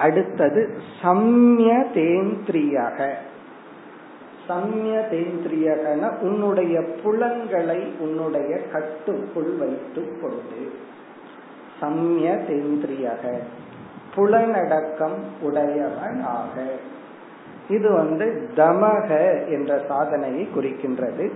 [0.00, 3.12] அடுத்தது சம்ய தேந்திரியாக
[4.48, 10.60] சம்ய தேந்திரியகன உன்னுடைய புலன்களை உன்னுடைய கட்டுக்குள் வைத்துக் கொண்டு.
[11.80, 13.38] சம்ய தேந்திரியக
[14.16, 16.64] புலனடக்கம் உடையவனாக.
[17.68, 19.10] இது வந்து தமக
[19.48, 21.30] என்ற சாதனையை குறிக்கின்றது.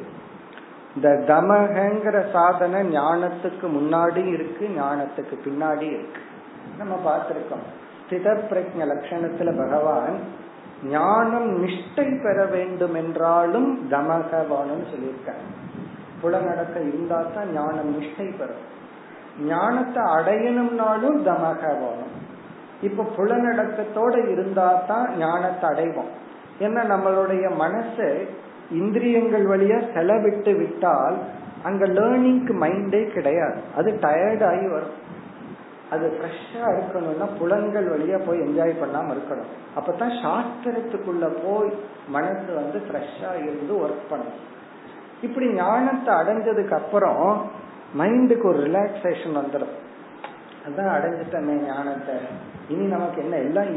[0.94, 6.20] இந்த தமகங்கிற சாதனை ஞானத்துக்கு முன்னாடி இருக்கு ஞானத்துக்கு பின்னாடி இருக்கு.
[6.78, 7.82] நம்ம பார்த்திருக்கோம்.
[8.05, 10.16] ஸ்தித பிரஜ லட்சணத்துல பகவான்
[10.90, 15.46] ஞானம் நிஷ்டை பெற வேண்டும் என்றாலும் தமகவானம் சொல்லியிருக்காங்க
[16.22, 18.64] புலநடக்க இருந்தா தான் ஞானம் நிஷ்டை பெறும்.
[19.46, 22.12] ஞானத்தை அடையணும்னாலும் தமகவானம்
[22.82, 26.12] இப்ப புலநடக்கத்தோட இருந்தா தான் ஞானத்தை அடைவோம்.
[26.61, 28.26] ஏன்னா நம்மளுடைய மனசு
[28.70, 31.16] இந்திரியங்கள் வழியா செலவிட்டு விட்டால்
[31.62, 33.59] அங்க லேர்னிங்க்கு மைண்டே கிடையாது.
[33.76, 34.96] அது டயர்டாகி வரும்.
[35.95, 39.51] அது ஃப்ரெஷ்ஷா இருக்கணும்னா புலன்கள் வழியா போய் என்ஜாய் பண்ணாம இருக்கணும்.
[39.78, 41.70] அப்பதான் சாஸ்திரத்துக்குள்ள போய்
[42.09, 44.40] மனசு வந்து ஃப்ரெஷ்ஷா இருந்து ஒர்க் பண்ணும்.
[45.22, 47.24] இப்படி ஞானத்தை அடைஞ்சதுக்கு அப்புறம்
[47.99, 49.74] மைண்டுக்கு ஒரு ரிலாக்ஸேஷன் வந்துடும்
[50.66, 52.14] அதான் அடைஞ்சிட்டமே ஞானத்தை.
[52.68, 53.36] இனி நமக்கு என்ன?
[53.47, 53.72] எல்லாம்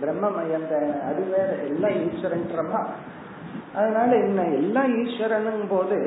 [0.00, 0.68] பிரம்மமயம்
[1.08, 1.50] அது வேற.
[1.68, 2.80] எல்லாம் ஈஸ்வரன்றமா
[3.74, 4.40] அதனால என்ன?
[4.60, 5.98] எல்லாம் ஈஸ்வரனும் போது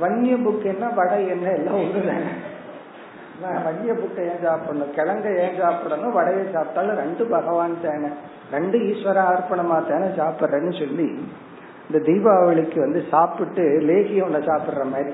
[0.00, 1.46] வன்னிய புக் என்ன வடை என்ன?
[1.50, 1.78] எல்லாம்
[3.42, 4.92] நான் வன்னிய புட்டை ஏன் சாப்பிடணும்?
[4.96, 6.12] கிழங்க ஏன் சாப்பிடணும்?
[6.12, 8.10] வடையை சாப்பிட்டாலும் ரெண்டு பகவான் தேனை
[8.52, 11.08] ரெண்டு ஈஸ்வர அர்ப்பணமா தேனை சாப்பிட்றேன்னு சொல்லி
[11.86, 15.12] இந்த தீபாவளிக்கு வந்து சாப்பிட்டு லேகி ஒன்ன சாப்பிடுற மாதிரி.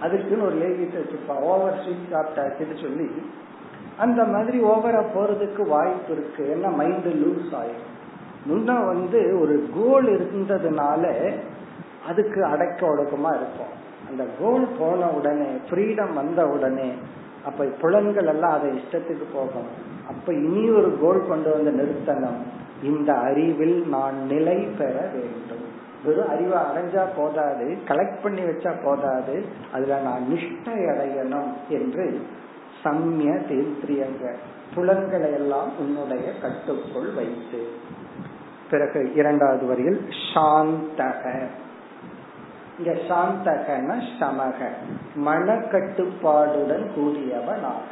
[0.00, 1.44] அதுக்குன்னு ஒரு லேகியத்தை வச்சிருப்பான்.
[1.52, 3.08] ஓவர் ஸ்வீட் சாப்பிட்டாச்சுன்னு சொல்லி
[3.98, 6.44] அந்த மாதிரி ஓவரா போறதுக்கு வாய்ப்பு இருக்கு.
[6.54, 7.94] ஏன்னா மைண்ட் லூஸ் ஆயிடும்
[8.48, 11.04] முன்ன வந்து ஒரு கோல் இருந்ததுனால
[12.08, 13.76] அதுக்கு அடக்க ஒடுக்கமா இருப்போம்.
[14.10, 16.92] அந்த கோல் போன உடனே ஃப்ரீடம் வந்த உடனே
[17.44, 19.68] அப்ப புலன்கள் எல்லாம் அதை இஷ்டத்துக்கு போகும்.
[20.08, 22.40] அப்ப இனி ஒரு கோல் கொண்டு வந்து நிறுத்தணும்.
[22.82, 25.64] இந்த அறிவில் நான் நிலை பெற வேண்டும்.
[26.04, 32.20] வெறும் அறிவை அடைஞ்சா போதாது கலெக்ட் பண்ணி வச்சா போதாது அதுல நான் நிஷ்டை அடையணும் என்று
[32.84, 34.34] சம்ய தேந்திரியங்க
[34.74, 37.66] புலன்களை எல்லாம் உன்னுடைய கட்டுக்குள் வைத்து.
[38.70, 40.00] பிறகு இரண்டாவது வரியில்
[40.34, 41.46] சாந்தக.
[42.78, 44.58] இங்க சாந்தகன சமக
[45.14, 47.90] மன கட்டுப்பாடுடன் கூடியவனாக.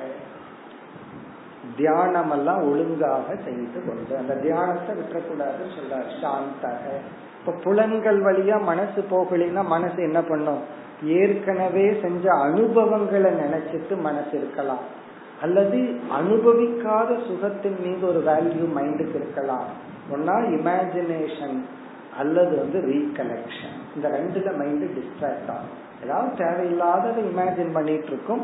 [1.77, 6.85] தியானம் எல்லாம் ஒழுங்காக செய்து கொண்டு அந்த தியானத்தை விட்டுறக்கூடாதுன்னு சொல்றார் சாந்தக.
[7.39, 10.63] இப்ப புலன்கள் வழியா மனசு போகலைன்னா மனசு என்ன பண்ணும்?
[11.05, 14.85] ஏற்கனவே செஞ்ச அனுபவங்களை நினைச்சிட்டு மனசு இருக்கலாம்.
[15.43, 15.79] அல்லது
[16.11, 19.67] அனுபவிக்காத சுகத்தின் மீது ஒரு வேல்யூ மைண்டுக்கு இருக்கலாம்.
[20.15, 21.59] ஒன்னா இமேஜினேஷன்
[22.19, 25.75] அல்லது வந்து ரீகலெக்ஷன் இந்த ரெண்டுல மைண்டு டிஸ்ட்ராக்ட் ஆகும்.
[26.05, 28.43] ஏதாவது தேவையில்லாததை இமேஜின் பண்ணிட்டு இருக்கும்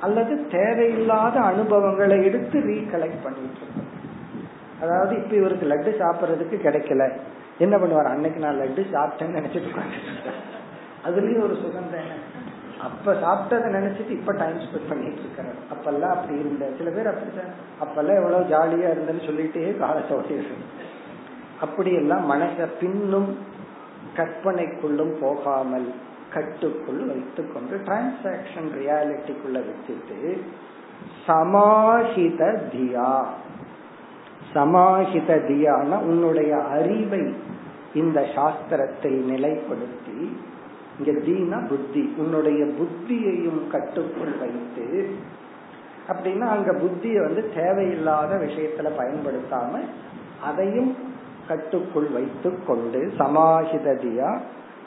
[0.00, 3.88] அல்லது தேவையில்லாத அனுபவங்களை எடுத்து ரீகலெக்ட் பண்ணிட்டு இருக்கும்
[4.82, 7.04] அதாவது இப்ப இவருக்கு லட்டு சாப்பிட்றதுக்கு கிடைக்கல.
[7.58, 8.10] என்ன பண்ணுவார்?
[8.14, 10.34] அன்னைக்கு நான் லட்டு சாப்பிட்டேன்னு நினைச்சிட்டு உட்காந்துட்டு
[11.06, 12.14] அதுலயும் ஒரு சுகம் தானே.
[12.86, 17.52] அப்ப சாப்பிட்டதை நினைச்சிட்டு இப்ப டைம் ஸ்பெண்ட் பண்ணிட்டு இருக்கிறார் அப்பெல்லாம் அப்படி இருந்த சில பேர் அப்படித்தான்.
[17.82, 20.38] அப்பெல்லாம் எவ்வளவு ஜாலியா இருந்தேன்னு சொல்லிட்டே காலத்தை
[21.60, 23.30] அப்படி எல்லாம் மனச பின்னும்
[24.16, 25.88] கற்பனைக்குள்ளும் போகாமல்
[26.30, 30.18] கட்டுக்குள் வைத்துக்கொண்டு டிரான்சாக்சன் ரியாலிட்டிக்குள்ள வச்சுட்டு
[31.26, 32.42] சமாஹித
[32.72, 33.12] தியா.
[34.54, 37.22] சமாஹித தியான உன்னுடைய அறிவை
[37.94, 40.20] இந்த சாஸ்திரத்தில் நிலைப்படுத்தி
[40.98, 44.86] இங்க தீனா புத்தி உன்னுடைய புத்தியையும் கட்டுக்குள் வைத்து
[46.08, 49.80] அப்படின்னா அங்க புத்தியை வந்து தேவையில்லாத விஷயத்துல பயன்படுத்தாம
[50.42, 50.90] அதையும்
[51.48, 54.40] கட்டுக்குள் வைத்து கொண்டு சமாஹிததியா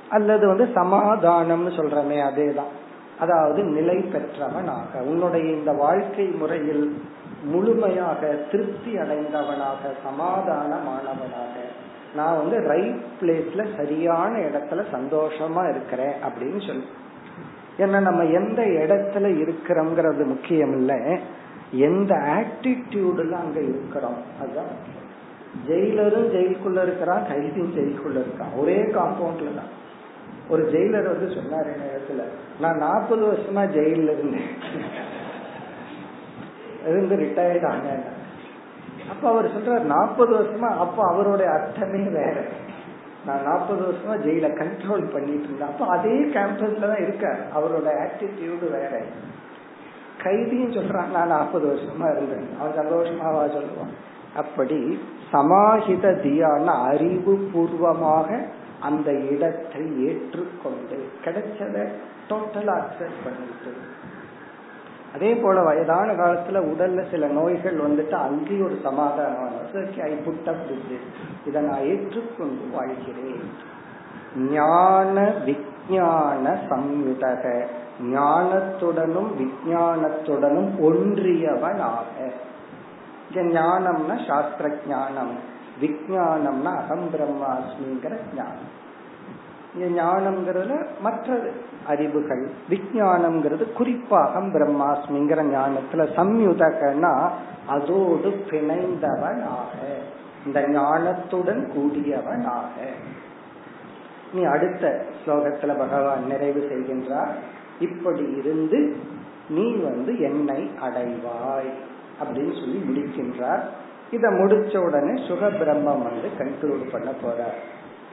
[0.09, 2.72] அல்லது வந்து சமாதானம்னு சொல்றமே அதேதான்.
[3.20, 7.01] அதாவது நிலை பெற்றவனாக உன்னுடைய இந்த வாழ்க்கை முறையில்
[7.43, 11.55] முழுமையாக திருப்தி அடைந்தவனாக சமாதானமானவனாக
[12.16, 16.88] நான் வந்து ரைட் பிளேஸ்ல சரியான இடத்துல சந்தோஷமா இருக்கிறேன் அப்படின்னு சொல்லி.
[17.78, 21.20] ஏன்னா நம்ம எந்த இடத்துல இருக்கிறோம்ங்கிறது முக்கியம் இல்லை
[21.72, 24.20] எந்த ஆட்டிடியூடுல அங்க இருக்கிறோம்.
[24.41, 24.99] அதுதான்
[25.68, 28.60] ஜெயிலரும் ஜெயிலுக்குள்ள இருக்கிறான் கைதியும் ஜெயிலுக்குள்ள இருக்கான்.
[28.60, 29.80] ஒரே காம்பவுண்ட்ல தான்.
[30.49, 32.24] ஒரு ஜெயிலர் வந்து சொன்னார் இடத்துல
[32.60, 34.49] நான் நாற்பது வருஷமா ஜெயில இருந்தேன்.
[36.88, 38.04] இருந்து ரிட்டையர்ட் ஆனேன்.
[39.10, 42.34] அப்ப அவர் சொல்றாரு நாற்பது வருஷமா அப்ப அவருடைய அர்த்தமே வேற.
[43.26, 45.68] நான் நாற்பது வருஷமா ஜெயில கண்ட்ரோல் பண்ணிட்டு இருந்தேன்.
[45.68, 47.39] அப்ப அதே கேம்பஸ்ல தான் இருக்கார்.
[47.56, 49.02] அவரோட ஆட்டிடியூடு வேற.
[50.24, 52.47] கைதியும் சொல்றான் நான் நாற்பது வருஷமா இருந்தேன்.
[52.60, 53.93] அவன் சந்தோஷமாவா சொல்லுவான்?
[54.36, 54.99] அப்படி
[55.34, 58.45] சமாஹித தியான அறிவு பூர்வமாக
[58.79, 61.88] அந்த இடத்தை ஏற்றுக்கொண்டு கிடைச்சத
[62.29, 63.71] டோட்டலா அக்செப்ட் பண்ணிட்டு.
[65.13, 69.59] அதே போல வயதான காலத்துல உடல்ல சில நோய்கள் வந்துட்டு அங்கேயும் ஒரு சமாதானம்
[71.45, 73.69] இதை நான் ஏற்றுக்கொண்டு வாழ்கிறேன்.
[74.51, 77.65] ஞான விஞ்ஞான சம்யுதக.
[78.01, 82.32] ஞானத்துடனும் விஞ்ஞானத்துடனும் ஒன்றியவனாக.
[83.39, 85.49] ஞானம்னா சாஸ்திர ஞானம்
[85.82, 88.79] விஜயானம்னா அகம் பிரம்மாஸ்மிங்கிற ஞானம்.
[89.79, 91.39] ஞானம்ங்கிறதுல மற்ற
[91.88, 97.29] அறிவுகள் விஜயானம்ங்கிறது குறிப்பாக பிரம்மாஸ்மிங்கிற ஞானத்துல சம்யுதகனா
[97.67, 99.71] அதோடு பிணைந்தவனாக
[100.45, 102.75] இந்த ஞானத்துடன் கூடியவனாக.
[104.34, 107.34] நீ அடுத்த ஸ்லோகத்துல பகவான் நிறைவு செய்கின்றார்.
[107.79, 108.97] இப்படி இருந்து
[109.49, 111.71] நீ வந்து என்னை அடைவாய்.
[112.22, 113.63] அப்படின்னு சொல்லி முடிக்கின்றார்.
[114.11, 117.59] இத முடிச்ச உடனே சுக பிரம்மம் வந்து கன்க்ளூட் பண்ண போறார்.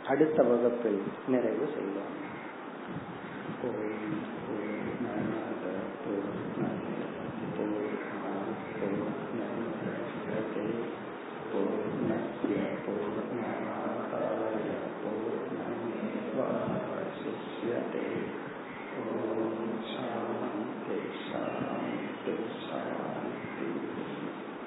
[0.08, 2.26] அடுத்த வகுப்பில் நிறைவு செய்வோம்.